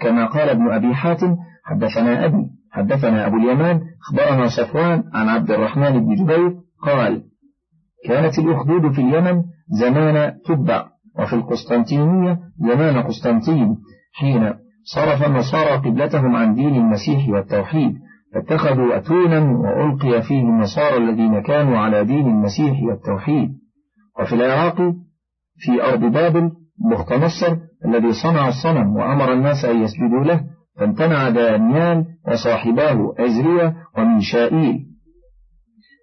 كما 0.00 0.26
قال 0.26 0.48
ابن 0.48 0.70
أبي 0.72 0.94
حاتم 0.94 1.36
حدثنا 1.64 2.24
أبي 2.24 2.50
حدثنا 2.72 3.26
أبو 3.26 3.36
اليمان 3.36 3.80
أخبرنا 4.02 4.46
صفوان 4.48 5.04
عن 5.14 5.28
عبد 5.28 5.50
الرحمن 5.50 6.06
بن 6.06 6.14
جبير 6.14 6.54
قال 6.82 7.22
كانت 8.08 8.38
الأخدود 8.38 8.92
في 8.92 9.00
اليمن 9.00 9.42
زمان 9.80 10.34
تبع 10.46 10.86
وفي 11.18 11.32
القسطنطينية 11.32 12.38
زمان 12.58 13.02
قسطنطين 13.02 13.76
حين 14.12 14.54
صرف 14.84 15.26
النصارى 15.26 15.76
قبلتهم 15.76 16.36
عن 16.36 16.54
دين 16.54 16.74
المسيح 16.76 17.28
والتوحيد 17.28 17.94
فاتخذوا 18.34 18.96
أتونا 18.96 19.40
وألقي 19.40 20.22
فيه 20.22 20.40
النصارى 20.40 20.96
الذين 20.96 21.42
كانوا 21.42 21.78
على 21.78 22.04
دين 22.04 22.26
المسيح 22.26 22.82
والتوحيد. 22.82 23.50
وفي 24.20 24.34
العراق 24.34 24.76
في 25.56 25.82
أرض 25.82 26.00
بابل 26.00 26.50
بخت 26.90 27.12
نصر 27.12 27.56
الذي 27.84 28.12
صنع 28.12 28.48
الصنم 28.48 28.96
وأمر 28.96 29.32
الناس 29.32 29.64
أن 29.64 29.82
يسجدوا 29.82 30.24
له 30.24 30.40
فامتنع 30.78 31.28
دانيال 31.28 32.04
وصاحباه 32.28 33.14
عزرية 33.18 33.74
وميشائيل 33.98 34.78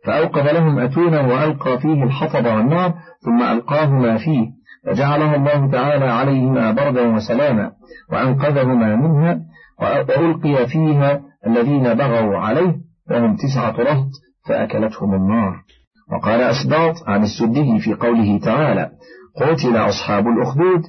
فأوقف 0.05 0.53
لهم 0.53 0.79
أتونا 0.79 1.21
وألقى 1.21 1.79
فيه 1.79 2.03
الحطب 2.03 2.45
والنار 2.45 2.93
ثم 3.25 3.43
ألقاهما 3.43 4.17
فيه 4.17 4.47
فجعلها 4.86 5.36
الله 5.36 5.71
تعالى 5.71 6.05
عليهما 6.05 6.71
بردا 6.71 7.15
وسلاما 7.15 7.71
وأنقذهما 8.12 8.95
منها 8.95 9.39
وألقي 9.81 10.67
فيها 10.67 11.21
الذين 11.47 11.93
بغوا 11.93 12.38
عليه 12.38 12.75
وهم 13.12 13.36
تسعة 13.36 13.75
رهط 13.84 14.10
فأكلتهم 14.47 15.13
النار. 15.13 15.63
وقال 16.12 16.41
أسباط 16.41 16.95
عن 17.07 17.23
السدي 17.23 17.79
في 17.79 17.93
قوله 17.93 18.39
تعالى 18.39 18.89
قتل 19.36 19.77
أصحاب 19.77 20.27
الأخدود 20.27 20.81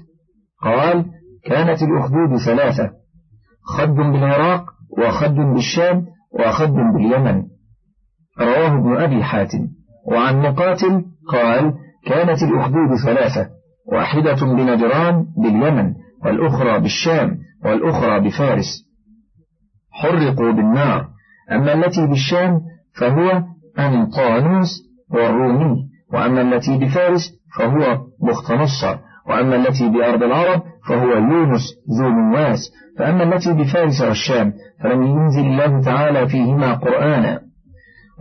قال 0.62 1.04
كانت 1.44 1.82
الأخدود 1.82 2.36
ثلاثة 2.36 2.90
خد 3.62 3.94
بالعراق 3.94 4.64
وخد 4.98 5.34
بالشام 5.34 6.06
وخد 6.32 6.72
باليمن. 6.94 7.42
رواه 8.40 8.78
ابن 8.78 8.96
أبي 8.96 9.24
حاتم. 9.24 9.68
وعن 10.06 10.42
مقاتل 10.42 11.04
قال 11.28 11.74
كانت 12.06 12.42
الأخدود 12.42 12.96
ثلاثة 13.04 13.50
واحدة 13.92 14.34
بنجران 14.34 15.26
باليمن 15.36 15.94
والأخرى 16.24 16.80
بالشام 16.80 17.38
والأخرى 17.64 18.20
بفارس. 18.20 18.88
حرقوا 19.90 20.52
بالنار. 20.52 21.08
أما 21.52 21.72
التي 21.72 22.06
بالشام 22.06 22.60
فهو 23.00 23.42
أنطانوس 23.78 24.68
والرومي 25.10 25.76
وأما 26.12 26.40
التي 26.40 26.78
بفارس 26.78 27.32
فهو 27.56 27.98
بختنصر 28.22 28.98
وأما 29.28 29.56
التي 29.56 29.88
بأرض 29.88 30.22
العرب 30.22 30.62
فهو 30.88 31.12
يونس 31.12 31.62
ذو 32.00 32.08
نواس 32.08 32.72
فأما 32.98 33.22
التي 33.22 33.52
بفارس 33.52 34.00
والشام 34.00 34.52
فلم 34.82 35.02
ينزل 35.02 35.40
الله 35.40 35.80
تعالى 35.80 36.28
فيهما 36.28 36.74
قرآنا. 36.74 37.40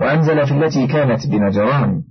وأنزل 0.01 0.47
في 0.47 0.51
التي 0.51 0.87
كانت 0.87 1.27
بنجران. 1.27 2.01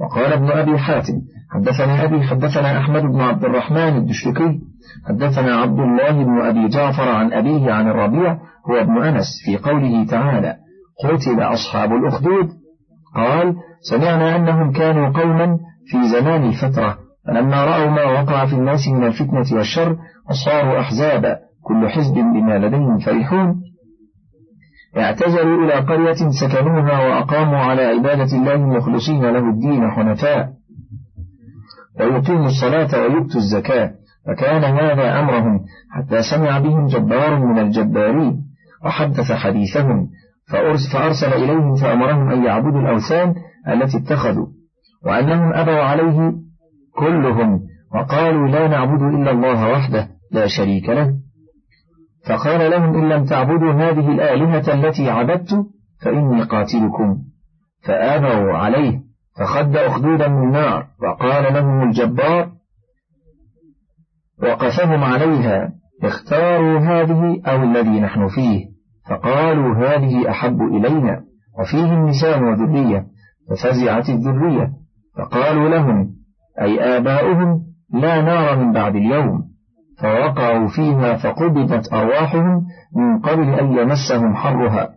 وقال 0.00 0.32
ابن 0.32 0.50
أبي 0.50 0.78
حاتم 0.78 1.14
حدثنا 1.54 2.04
أبي 2.04 2.22
حدثنا 2.22 2.78
أحمد 2.78 3.02
بن 3.02 3.20
عبد 3.20 3.44
الرحمن 3.44 3.96
الدشتكي 3.96 4.60
حدثنا 5.08 5.56
عبد 5.56 5.78
الله 5.78 6.24
بن 6.24 6.40
أبي 6.40 6.68
جعفر 6.68 7.08
عن 7.08 7.32
أبيه 7.32 7.72
عن 7.72 7.88
الربيع 7.88 8.38
هو 8.70 8.80
ابن 8.80 9.02
أنس 9.02 9.26
في 9.44 9.56
قوله 9.56 10.06
تعالى 10.06 10.56
قتل 11.04 11.42
أصحاب 11.42 11.92
الأخدود. 11.92 12.48
قال 13.16 13.54
سمعنا 13.90 14.36
أنهم 14.36 14.72
كانوا 14.72 15.08
قوما 15.08 15.58
في 15.86 16.08
زمان 16.08 16.44
الفترة. 16.44 17.03
فلما 17.26 17.64
رأوا 17.64 17.90
ما 17.90 18.04
وقع 18.04 18.46
في 18.46 18.52
الناس 18.52 18.88
من 18.88 19.04
الفتنة 19.04 19.58
والشر 19.58 19.96
وصاروا 20.30 20.80
أحزابا 20.80 21.36
كل 21.62 21.88
حزب 21.88 22.14
بما 22.14 22.58
لديهم 22.58 22.98
فرحون. 22.98 23.62
اعتزلوا 24.96 25.64
إلى 25.64 25.72
قرية 25.72 26.30
سكنوها 26.40 27.06
وأقاموا 27.06 27.58
على 27.58 27.82
عبادة 27.82 28.36
الله 28.36 28.56
مخلصين 28.56 29.22
له 29.22 29.50
الدين 29.50 29.90
حنفاء. 29.90 30.50
ويقيموا 32.00 32.46
الصلاة 32.46 33.00
ويؤتوا 33.00 33.40
الزكاة. 33.40 33.90
فكان 34.26 34.64
هذا 34.64 35.20
أمرهم 35.20 35.60
حتى 35.90 36.22
سمع 36.22 36.58
بهم 36.58 36.86
جبار 36.86 37.38
من 37.38 37.58
الجبارين 37.58 38.36
وحدث 38.84 39.32
حديثهم. 39.32 40.08
فأرسل 40.92 41.32
إليهم 41.32 41.74
فأمرهم 41.76 42.30
أن 42.30 42.44
يعبدوا 42.44 42.80
الأوثان 42.80 43.34
التي 43.68 43.98
اتخذوا 43.98 44.46
وأنهم 45.06 45.52
أبوا 45.54 45.82
عليه 45.82 46.32
كلهم 46.96 47.60
وقالوا 47.94 48.48
لا 48.48 48.68
نعبد 48.68 49.02
إلا 49.02 49.30
الله 49.30 49.72
وحده 49.72 50.08
لا 50.30 50.46
شريك 50.46 50.88
له. 50.88 51.14
فقال 52.26 52.70
لهم 52.70 52.94
إن 52.94 53.08
لم 53.08 53.24
تعبدوا 53.24 53.72
هذه 53.72 54.12
الآلهة 54.12 54.74
التي 54.74 55.10
عبدت 55.10 55.66
فإني 56.02 56.42
قاتلكم. 56.42 57.18
فآبوا 57.86 58.52
عليه 58.52 59.00
فخد 59.38 59.76
أخدودا 59.76 60.28
من 60.28 60.50
نار 60.50 60.86
وقال 61.02 61.54
لهم 61.54 61.82
الجبار 61.82 62.50
وقفهم 64.42 65.04
عليها 65.04 65.72
اختاروا 66.02 66.78
هذه 66.78 67.40
أو 67.46 67.62
الذي 67.62 68.00
نحن 68.00 68.28
فيه. 68.28 68.66
فقالوا 69.10 69.74
هذه 69.74 70.30
أحب 70.30 70.62
إلينا 70.62 71.24
وفيه 71.60 71.92
النساء 71.92 72.42
وذرية 72.42 73.06
ففزعت 73.50 74.08
الذرية. 74.08 74.72
فقالوا 75.18 75.68
لهم 75.68 76.23
أي 76.60 76.96
آباؤهم 76.96 77.60
لا 77.92 78.22
نار 78.22 78.58
من 78.58 78.72
بعد 78.72 78.96
اليوم 78.96 79.42
فوقعوا 79.98 80.68
فيها 80.68 81.16
فقبضت 81.16 81.92
أرواحهم 81.92 82.62
من 82.96 83.18
قبل 83.18 83.54
أن 83.54 83.72
يمسهم 83.72 84.34
حرها 84.34 84.90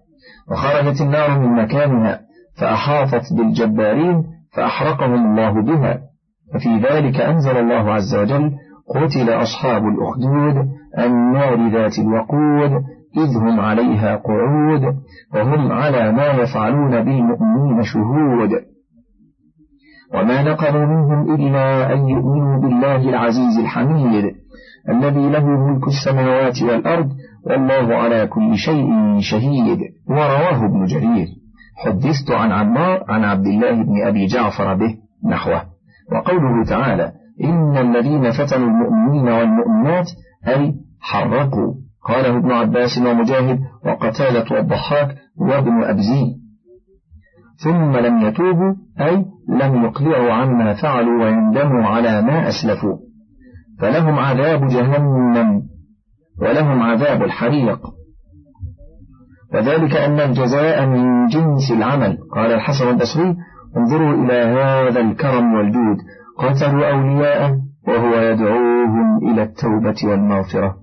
وخرجت 0.51 1.01
النار 1.01 1.39
من 1.39 1.63
مكانها 1.63 2.19
فأحاطت 2.59 3.33
بالجبارين 3.33 4.23
فأحرقهم 4.53 5.13
الله 5.13 5.61
بها. 5.61 5.99
ففي 6.53 6.77
ذلك 6.77 7.19
أنزل 7.19 7.57
الله 7.57 7.93
عز 7.93 8.15
وجل 8.15 8.51
قتل 8.95 9.29
أصحاب 9.29 9.83
الأخدود 9.83 10.67
النار 10.99 11.69
ذات 11.69 11.99
الوقود 11.99 12.71
إذ 13.17 13.37
هم 13.37 13.59
عليها 13.59 14.15
قعود 14.15 14.81
وهم 15.33 15.71
على 15.71 16.11
ما 16.11 16.27
يفعلون 16.27 17.03
بالمؤمنين 17.03 17.83
شهود. 17.83 18.49
وما 20.13 20.43
نقموا 20.43 20.85
منهم 20.85 21.35
إلا 21.35 21.93
أن 21.93 22.07
يؤمنوا 22.07 22.61
بالله 22.61 23.09
العزيز 23.09 23.59
الحميد 23.59 24.35
الذي 24.89 25.29
له 25.29 25.45
ملك 25.45 25.87
السماوات 25.87 26.61
والأرض 26.61 27.09
والله 27.43 27.95
على 27.95 28.27
كل 28.27 28.55
شيء 28.55 29.19
شهيد. 29.19 29.79
ورواه 30.09 30.65
ابن 30.65 30.85
جرير. 30.85 31.27
حدثت 31.85 32.31
عن 32.31 32.51
عمار 32.51 33.03
عن 33.09 33.23
عبد 33.23 33.45
الله 33.47 33.83
بن 33.83 34.07
أبي 34.07 34.25
جعفر 34.25 34.73
به 34.73 34.95
نحوه. 35.29 35.61
وقوله 36.11 36.65
تعالى 36.65 37.11
إن 37.43 37.77
الذين 37.77 38.31
فتنوا 38.31 38.67
المؤمنين 38.67 39.27
والمؤمنات 39.27 40.09
أي 40.47 40.73
حرقوا. 41.01 41.73
قاله 42.07 42.37
ابن 42.37 42.51
عباس 42.51 42.97
ومجاهد 42.97 43.59
وقتالة 43.85 44.45
والضحاك 44.57 45.15
وابن 45.37 45.83
أبزي 45.83 46.46
ثم 47.63 47.97
لم 47.97 48.21
يتوبوا 48.21 48.75
أي 49.01 49.25
لم 49.49 49.83
يقلعوا 49.83 50.33
عما 50.33 50.73
فعلوا 50.73 51.25
ويندموا 51.25 51.85
على 51.85 52.21
ما 52.21 52.47
أسلفوا. 52.47 52.97
فلهم 53.79 54.19
عذاب 54.19 54.67
جهنم 54.67 55.61
ولهم 56.41 56.81
عذاب 56.81 57.23
الحريق. 57.23 57.79
وذلك 59.53 59.95
أن 59.95 60.19
الجزاء 60.19 60.85
من 60.85 61.27
جنس 61.27 61.71
العمل. 61.71 62.17
قال 62.35 62.51
الحسن 62.51 62.89
البصري 62.89 63.35
انظروا 63.77 64.13
إلى 64.13 64.33
هذا 64.33 64.99
الكرم 65.01 65.53
والجود. 65.53 65.97
قتلوا 66.37 66.91
أولياءه 66.91 67.57
وهو 67.87 68.21
يدعوهم 68.21 69.17
إلى 69.31 69.43
التوبة 69.43 69.95
والمغفرة. 70.03 70.77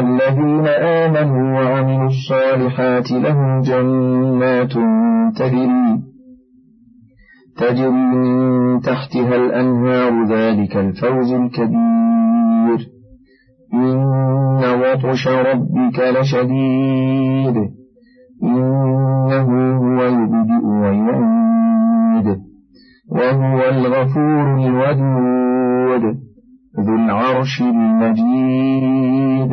الذين 0.00 0.66
آمنوا 0.66 1.60
وعملوا 1.60 2.06
الصالحات 2.06 3.10
لهم 3.10 3.60
جنات 3.60 4.72
تجري 5.36 6.10
تجري 7.56 7.90
من 7.90 8.80
تحتها 8.80 9.36
الأنهار 9.36 10.24
ذلك 10.24 10.76
الفوز 10.76 11.32
الكبير. 11.32 12.88
إن 13.74 14.64
وطش 14.82 15.28
ربك 15.28 15.98
لشديد. 16.20 17.56
إنه 18.42 19.76
هو 19.76 20.04
يبدئ 20.04 20.66
ويعيد. 20.66 22.38
وهو 23.08 23.68
الغفور 23.68 24.54
الودود. 24.54 26.04
ذو 26.80 26.94
العرش 26.94 27.62
المجيد. 27.62 29.52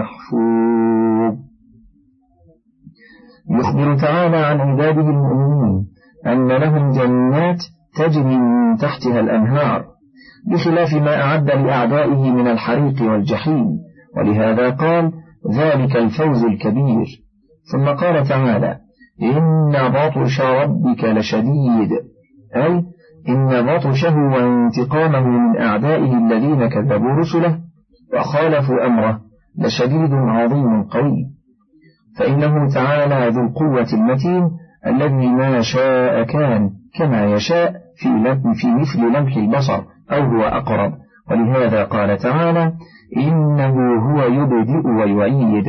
محفوظ 0.00 1.48
يخبر 3.50 3.98
تعالى 3.98 4.36
عن 4.36 4.60
عباده 4.60 5.00
المؤمنين 5.00 5.86
أن 6.26 6.48
لهم 6.48 6.90
جنات 6.90 7.62
تجري 7.96 8.38
من 8.38 8.76
تحتها 8.76 9.20
الأنهار 9.20 9.84
بخلاف 10.52 10.94
ما 10.94 11.22
أعد 11.22 11.50
لأعدائه 11.50 12.30
من 12.30 12.46
الحريق 12.46 13.02
والجحيم 13.02 13.66
ولهذا 14.16 14.70
قال 14.70 15.12
ذلك 15.54 15.96
الفوز 15.96 16.44
الكبير 16.44 17.06
ثم 17.72 17.84
قال 17.84 18.28
تعالى 18.28 18.78
إن 19.22 19.72
بطش 19.72 20.40
ربك 20.40 21.04
لشديد 21.04 21.90
أي 22.56 22.84
إن 23.28 23.66
بطشه 23.66 24.16
وانتقامه 24.16 25.20
من 25.20 25.60
أعدائه 25.60 26.18
الذين 26.18 26.68
كذبوا 26.68 27.14
رسله 27.20 27.58
وخالفوا 28.14 28.86
أمره 28.86 29.27
لشديد 29.58 30.12
عظيم 30.12 30.82
قوي. 30.82 31.26
فإنه 32.18 32.68
تعالى 32.74 33.28
ذو 33.28 33.42
القوة 33.42 33.86
المتين 33.92 34.50
الذي 34.86 35.28
ما 35.28 35.60
شاء 35.60 36.22
كان 36.22 36.70
كما 36.98 37.24
يشاء 37.24 37.72
في 37.96 38.08
في 38.54 38.74
مثل 38.74 39.18
لمح 39.18 39.36
البصر 39.36 39.82
أو 40.12 40.22
هو 40.22 40.42
أقرب. 40.42 40.92
ولهذا 41.30 41.84
قال 41.84 42.18
تعالى 42.18 42.72
إنه 43.16 43.94
هو 43.96 44.22
يبدئ 44.22 44.88
ويعيد. 44.88 45.66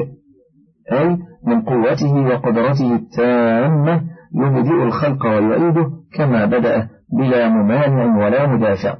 أي 0.91 1.17
من 1.47 1.61
قوته 1.61 2.13
وقدرته 2.13 2.95
التامة 2.95 4.01
يبدئ 4.35 4.83
الخلق 4.83 5.25
ويعيده 5.25 5.89
كما 6.13 6.45
بدأ 6.45 6.87
بلا 7.17 7.49
ممانع 7.49 8.25
ولا 8.25 8.47
مدافع. 8.47 8.95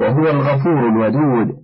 وهو 0.00 0.30
الغفور 0.30 0.88
الودود. 0.88 1.56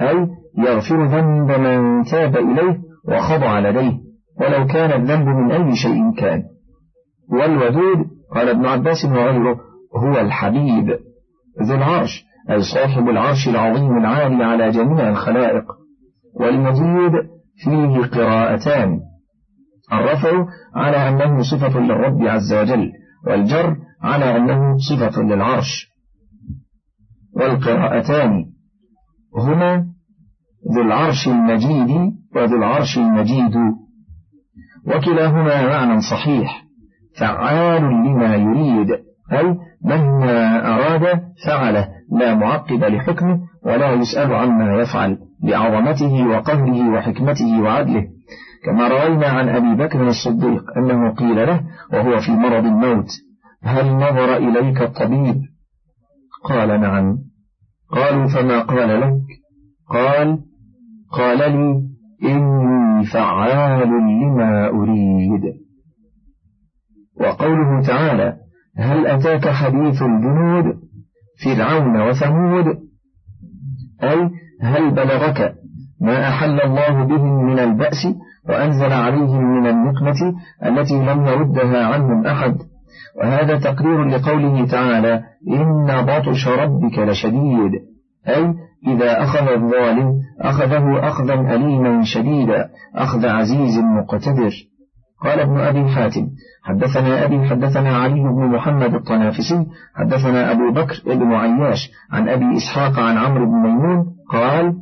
أي 0.00 0.28
يغفر 0.58 1.04
ذنب 1.04 1.50
من 1.50 2.04
تاب 2.04 2.36
إليه 2.36 2.78
وخضع 3.08 3.58
لديه 3.58 3.98
ولو 4.40 4.66
كان 4.66 5.00
الذنب 5.02 5.26
من 5.26 5.50
أي 5.52 5.76
شيء 5.76 6.14
كان. 6.18 6.42
والودود 7.32 8.06
قال 8.34 8.48
ابن 8.48 8.66
عباس 8.66 9.04
وغيره 9.04 9.60
هو 9.96 10.20
الحبيب. 10.20 10.98
ذو 11.62 11.74
العرش 11.74 12.24
أي 12.50 12.62
صاحب 12.74 13.08
العرش 13.08 13.48
العظيم 13.48 13.98
العالي 13.98 14.44
على 14.44 14.70
جميع 14.70 15.08
الخلائق. 15.08 15.64
والمزيد 16.40 17.12
فيه 17.56 18.06
قراءتان. 18.06 19.00
الرفع 19.92 20.46
على 20.74 20.96
أنه 20.96 21.42
صفة 21.42 21.80
للرب 21.80 22.22
عز 22.22 22.54
وجل 22.54 22.92
والجر 23.26 23.76
على 24.02 24.36
أنه 24.36 24.76
صفة 24.90 25.22
للعرش. 25.22 25.88
والقراءتان. 27.36 28.44
هما 29.36 29.86
ذو 30.74 30.82
العرش 30.82 31.28
المجيد 31.28 32.12
وذو 32.36 32.56
العرش 32.56 32.98
المجيد. 32.98 33.54
وكلاهما 34.86 35.66
معنى 35.66 36.00
صحيح 36.00 36.64
فعال 37.18 37.82
لما 37.82 38.34
يريد 38.34 38.90
أي 39.32 39.56
مهما 39.84 40.66
أراد 40.74 41.20
فعله 41.46 41.88
لا 42.12 42.34
معقب 42.34 42.84
لحكمه 42.84 43.40
ولا 43.66 43.92
يسأل 43.92 44.34
عما 44.34 44.82
يفعل 44.82 45.18
بعظمته 45.42 46.26
وقهره 46.26 46.88
وحكمته 46.90 47.62
وعدله. 47.62 48.04
كما 48.64 48.88
روينا 48.88 49.26
عن 49.26 49.48
أبي 49.48 49.84
بكر 49.84 50.08
الصديق 50.08 50.62
أنه 50.76 51.10
قيل 51.10 51.36
له 51.46 51.60
وهو 51.92 52.20
في 52.20 52.30
مرض 52.30 52.64
الموت 52.64 53.08
هل 53.62 53.92
نظر 53.92 54.36
إليك 54.36 54.82
الطبيب؟ 54.82 55.42
قال 56.44 56.80
نعم. 56.80 57.18
قالوا 57.90 58.26
فما 58.26 58.62
قال 58.62 59.00
لك؟ 59.00 59.22
قال 59.90 60.38
قال 61.12 61.38
لي 61.38 61.82
إني 62.24 63.04
فعال 63.06 63.88
لما 63.88 64.68
أريد. 64.68 65.54
وقوله 67.20 67.82
تعالى 67.86 68.36
هل 68.76 69.06
أتاك 69.06 69.48
حديث 69.48 70.02
الجنود 70.02 70.64
فرعون 71.44 72.08
وثمود؟ 72.08 72.66
أي 74.02 74.30
هل 74.62 74.90
بلغك 74.90 75.54
ما 76.00 76.28
أحل 76.28 76.60
الله 76.60 77.04
بهم 77.04 77.44
من 77.44 77.58
البأس 77.58 78.06
وأنزل 78.48 78.92
عليهم 78.92 79.44
من 79.44 79.66
النقمة 79.66 80.34
التي 80.66 80.94
لم 80.94 81.26
يردها 81.26 81.86
عنهم 81.86 82.26
أحد؟ 82.26 82.56
وهذا 83.20 83.58
تقرير 83.58 84.04
لقوله 84.04 84.66
تعالى 84.66 85.22
إن 85.48 86.04
بطش 86.06 86.48
ربك 86.48 86.98
لشديد. 86.98 87.72
أي 88.28 88.54
إذا 88.86 89.22
أخذ 89.22 89.48
الظالم 89.48 90.20
أخذه 90.40 91.08
أخذا 91.08 91.34
أليما 91.34 92.04
شديدا 92.04 92.68
أخذ 92.94 93.26
عزيز 93.26 93.78
مقتدر. 93.78 94.52
قال 95.24 95.40
ابن 95.40 95.58
أبي 95.60 95.88
حاتم 95.88 96.28
حدثنا 96.64 97.24
أبي 97.24 97.48
حدثنا 97.48 97.96
علي 97.96 98.20
بن 98.20 98.46
محمد 98.54 98.94
الطنافسي 98.94 99.66
حدثنا 99.94 100.52
أبو 100.52 100.72
بكر 100.72 101.02
بن 101.06 101.32
عياش 101.32 101.90
عن 102.12 102.28
أبي 102.28 102.56
إسحاق 102.56 102.98
عن 102.98 103.16
عمرو 103.16 103.46
بن 103.46 103.52
ميمون 103.52 104.06
قال 104.30 104.74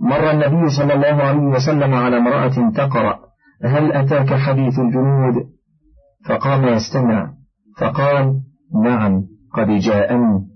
مر 0.00 0.30
النبي 0.30 0.70
صلى 0.70 0.94
الله 0.94 1.22
عليه 1.22 1.42
وسلم 1.42 1.94
على 1.94 2.16
امرأة 2.18 2.70
تقرأ 2.74 3.18
هل 3.64 3.92
أتاك 3.92 4.34
حديث 4.34 4.78
الجنود؟ 4.78 5.34
فقام 6.28 6.64
يستمع 6.64 7.30
فقال 7.78 8.40
نعم 8.84 9.22
قد 9.54 9.68
جاءني. 9.68 10.46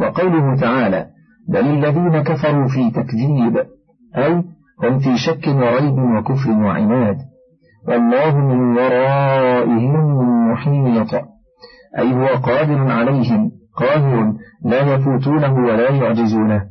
وقوله 0.00 0.56
تعالى 0.60 1.06
بل 1.48 1.60
الذين 1.60 2.22
كفروا 2.22 2.68
في 2.68 2.90
تكذيب. 2.90 3.66
أي 4.16 4.44
هم 4.82 4.98
في 4.98 5.16
شك 5.16 5.46
وريب 5.46 5.98
وكفر 5.98 6.50
وعناد. 6.50 7.16
والله 7.88 8.38
من 8.38 8.76
ورائهم 8.76 10.50
محيط 10.52 11.14
أي 11.98 12.14
هو 12.14 12.26
قادر 12.26 12.90
عليهم 12.92 13.50
قاهر 13.76 14.32
لا 14.64 14.94
يفوتونه 14.94 15.54
ولا 15.54 15.90
يعجزونه. 15.90 16.62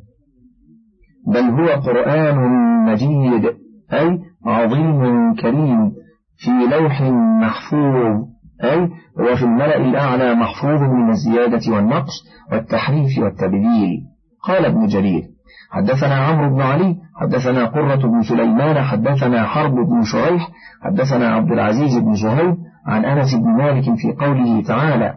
بل 1.28 1.41
هو 1.41 1.68
قرآن 1.82 2.38
مجيد 2.86 3.46
أي 3.93 4.20
عظيم 4.46 5.34
كريم 5.36 5.91
في 6.38 6.52
لوح 6.72 7.02
محفوظ 7.41 8.26
أي 8.64 8.89
هو 9.20 9.36
في 9.36 9.43
الملأ 9.43 9.78
الأعلى 9.78 10.36
محفوظ 10.36 10.82
من 10.82 11.10
الزيادة 11.10 11.76
والنقص 11.76 12.24
والتحريف 12.52 13.20
والتبديل. 13.20 14.02
قال 14.43 14.66
ابن 14.66 14.88
جرير 14.88 15.35
حدثنا 15.72 16.16
عمرو 16.16 16.50
بن 16.56 16.62
علي 16.62 16.96
حدثنا 17.22 17.66
قرة 17.66 17.96
بن 18.08 18.22
سليمان 18.24 18.84
حدثنا 18.84 19.43
حرب 19.43 19.74
بن 19.76 20.04
شريح 20.04 20.50
حدثنا 20.82 21.36
عبد 21.36 21.52
العزيز 21.52 21.98
بن 21.98 22.14
زهير 22.14 22.56
عن 22.88 23.06
أنس 23.06 23.36
بن 23.36 23.50
مالك 23.58 23.84
في 23.84 24.12
قوله 24.26 24.64
تعالى 24.64 25.14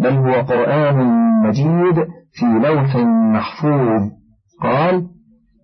بل 0.00 0.12
هو 0.16 0.32
قرآن 0.32 0.96
مجيد 1.42 2.06
في 2.32 2.46
لوح 2.46 2.96
محفوظ 3.32 4.10
قال 4.62 5.06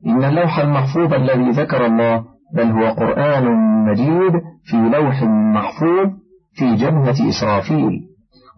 إن 0.06 0.24
اللوح 0.24 0.58
المحفوظ 0.58 1.14
الذي 1.14 1.50
ذكر 1.50 1.86
الله 1.86 2.24
بل 2.54 2.70
هو 2.70 2.88
قرآن 2.90 3.44
مجيد 3.84 4.32
في 4.64 4.76
لوح 4.76 5.22
محفوظ 5.54 6.10
في 6.54 6.74
جنة 6.74 7.28
إسرافيل 7.28 8.00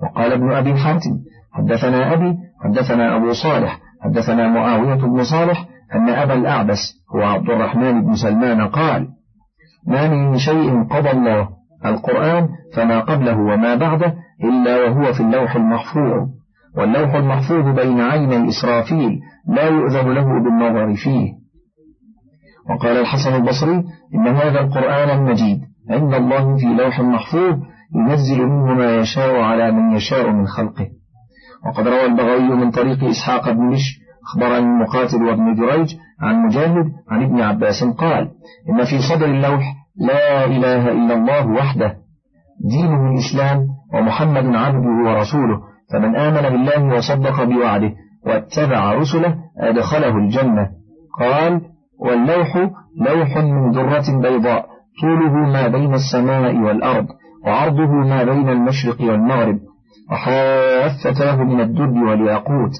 وقال 0.02 0.32
ابن 0.32 0.52
أبي 0.52 0.74
حاتم 0.74 1.10
حدثنا 1.52 2.12
أبي 2.14 2.36
حدثنا 2.64 3.16
أبو 3.16 3.32
صالح 3.32 3.78
حدثنا 4.06 4.48
معاوية 4.48 4.94
بن 4.94 5.24
صالح 5.24 5.66
أن 5.94 6.08
أبا 6.08 6.34
الأعبس 6.34 6.78
هو 7.14 7.22
عبد 7.22 7.50
الرحمن 7.50 8.04
بن 8.04 8.14
سلمان 8.14 8.68
قال 8.68 9.08
ما 9.86 10.08
من 10.08 10.38
شيء 10.38 10.82
قضى 10.82 11.10
الله 11.10 11.48
القرآن 11.84 12.48
فما 12.74 13.00
قبله 13.00 13.38
وما 13.38 13.74
بعده 13.74 14.14
إلا 14.44 14.84
وهو 14.84 15.12
في 15.12 15.20
اللوح 15.20 15.56
المحفوظ 15.56 16.28
واللوح 16.76 17.14
المحفوظ 17.14 17.80
بين 17.80 18.00
عيني 18.00 18.48
إسرافيل 18.48 19.20
لا 19.48 19.62
يؤذن 19.62 20.12
له 20.12 20.24
بالنظر 20.24 20.94
فيه. 20.94 21.32
وقال 22.70 22.96
الحسن 22.96 23.34
البصري 23.34 23.84
إن 24.14 24.26
هذا 24.26 24.60
القرآن 24.60 25.18
المجيد 25.18 25.60
عند 25.90 26.14
الله 26.14 26.56
في 26.56 26.66
لوح 26.66 27.00
محفوظ 27.00 27.58
ينزل 27.94 28.46
منه 28.46 28.74
ما 28.74 28.96
يشاء 28.96 29.40
على 29.40 29.72
من 29.72 29.96
يشاء 29.96 30.30
من 30.30 30.46
خلقه. 30.46 30.86
وقد 31.66 31.88
روى 31.88 32.04
البغوي 32.06 32.56
من 32.56 32.70
طريق 32.70 33.04
إسحاق 33.04 33.50
بن 33.50 33.70
بش 33.70 33.98
أخبرني 34.24 34.66
مقاتل 34.82 35.22
وابن 35.22 35.54
جريج 35.54 35.94
عن 36.20 36.46
مجاهد 36.46 36.86
عن 37.10 37.22
ابن 37.22 37.40
عباس 37.40 37.84
قال 37.84 38.30
إن 38.70 38.84
في 38.84 38.98
صدر 39.14 39.26
اللوح 39.26 39.74
لا 39.96 40.44
إله 40.44 40.92
إلا 40.92 41.14
الله 41.14 41.46
وحده 41.46 41.96
دينه 42.70 43.10
الإسلام 43.10 43.66
ومحمد 43.94 44.46
عبده 44.56 45.10
ورسوله 45.10 45.60
فمن 45.92 46.16
آمن 46.16 46.42
بالله 46.50 46.96
وصدق 46.96 47.42
بوعده 47.44 47.92
واتبع 48.26 48.92
رسله 48.92 49.34
أدخله 49.60 50.16
الجنة. 50.16 50.68
قال 51.20 51.60
واللوح 51.98 52.56
لوح 53.00 53.36
من 53.36 53.70
ذرة 53.70 54.20
بيضاء 54.22 54.66
طوله 55.00 55.32
ما 55.52 55.68
بين 55.68 55.94
السماء 55.94 56.56
والأرض 56.56 57.06
وعرضه 57.46 57.86
ما 57.86 58.24
بين 58.24 58.48
المشرق 58.48 59.00
والمغرب 59.00 59.58
وحافتاه 60.10 61.36
من 61.44 61.60
الدب 61.60 61.96
والياقوت 61.96 62.72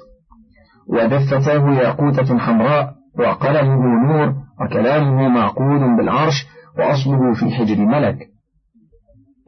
ودفتاه 0.88 1.70
ياقوتة 1.70 2.38
حمراء 2.38 2.92
وقلمه 3.18 4.06
نور 4.06 4.34
وكلامه 4.60 5.28
معقود 5.28 5.80
بالعرش 5.96 6.46
وأصله 6.78 7.32
في 7.34 7.50
حجر 7.50 7.76
ملك. 7.84 8.18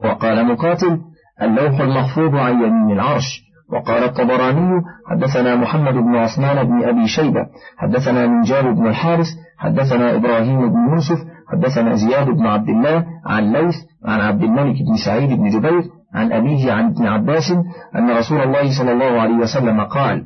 وقال 0.03 0.45
مقاتل 0.45 1.01
اللوح 1.41 1.79
المخفوض 1.79 2.35
عن 2.35 2.53
يمين 2.53 2.91
العرش. 2.91 3.49
وقال 3.73 4.03
الطبراني 4.03 4.81
حدثنا 5.09 5.55
محمد 5.55 5.93
بن 5.93 6.15
عثمان 6.15 6.63
بن 6.63 6.83
أبي 6.83 7.07
شيبة 7.07 7.45
حدثنا 7.77 8.27
من 8.27 8.41
جار 8.41 8.71
بن 8.71 8.87
الحارث 8.87 9.27
حدثنا 9.57 10.15
إبراهيم 10.15 10.69
بن 10.73 10.93
يوسف 10.93 11.17
حدثنا 11.51 11.95
زياد 11.95 12.27
بن 12.27 12.45
عبد 12.45 12.69
الله 12.69 13.05
عن 13.25 13.51
ليث 13.53 13.75
عن 14.05 14.19
عبد 14.19 14.43
الملك 14.43 14.75
بن 14.75 14.95
سعيد 15.05 15.29
بن 15.29 15.49
جبير 15.49 15.83
عن 16.15 16.31
أبيه 16.31 16.71
عن 16.71 16.85
ابن 16.85 17.07
عباس 17.07 17.51
أن 17.95 18.09
رسول 18.17 18.41
الله 18.41 18.77
صلى 18.79 18.91
الله 18.91 19.21
عليه 19.21 19.35
وسلم 19.35 19.81
قال 19.81 20.25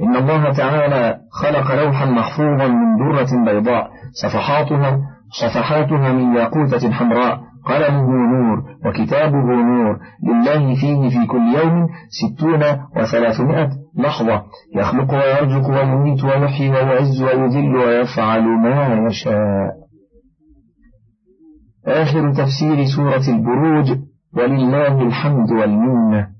إن 0.00 0.16
الله 0.16 0.52
تعالى 0.52 1.18
خلق 1.42 1.74
لوحا 1.84 2.04
محفوظا 2.04 2.68
من 2.68 2.96
درة 2.98 3.44
بيضاء 3.44 3.90
صفحاتها 4.22 5.00
صفحاتها 5.42 6.12
من 6.12 6.36
ياقوتة 6.36 6.92
حمراء 6.92 7.40
قلمه 7.66 8.06
نور 8.06 8.64
وكتابه 8.86 9.44
نور 9.44 9.98
لله 10.24 10.74
فيه 10.74 11.08
في 11.10 11.26
كل 11.26 11.54
يوم 11.54 11.88
ستون 12.08 12.62
وثلاثمائة 12.96 13.70
لحظة 13.98 14.42
يخلق 14.76 15.14
ويرزق 15.14 15.70
ويميت 15.70 16.24
ويحيي 16.24 16.70
ويعز 16.70 17.22
ويذل 17.22 17.76
ويفعل 17.76 18.42
ما 18.42 19.06
يشاء. 19.08 19.72
آخر 21.86 22.32
تفسير 22.34 22.84
سورة 22.96 23.28
البروج 23.28 23.98
ولله 24.36 25.02
الحمد 25.02 25.50
والمنة. 25.52 26.33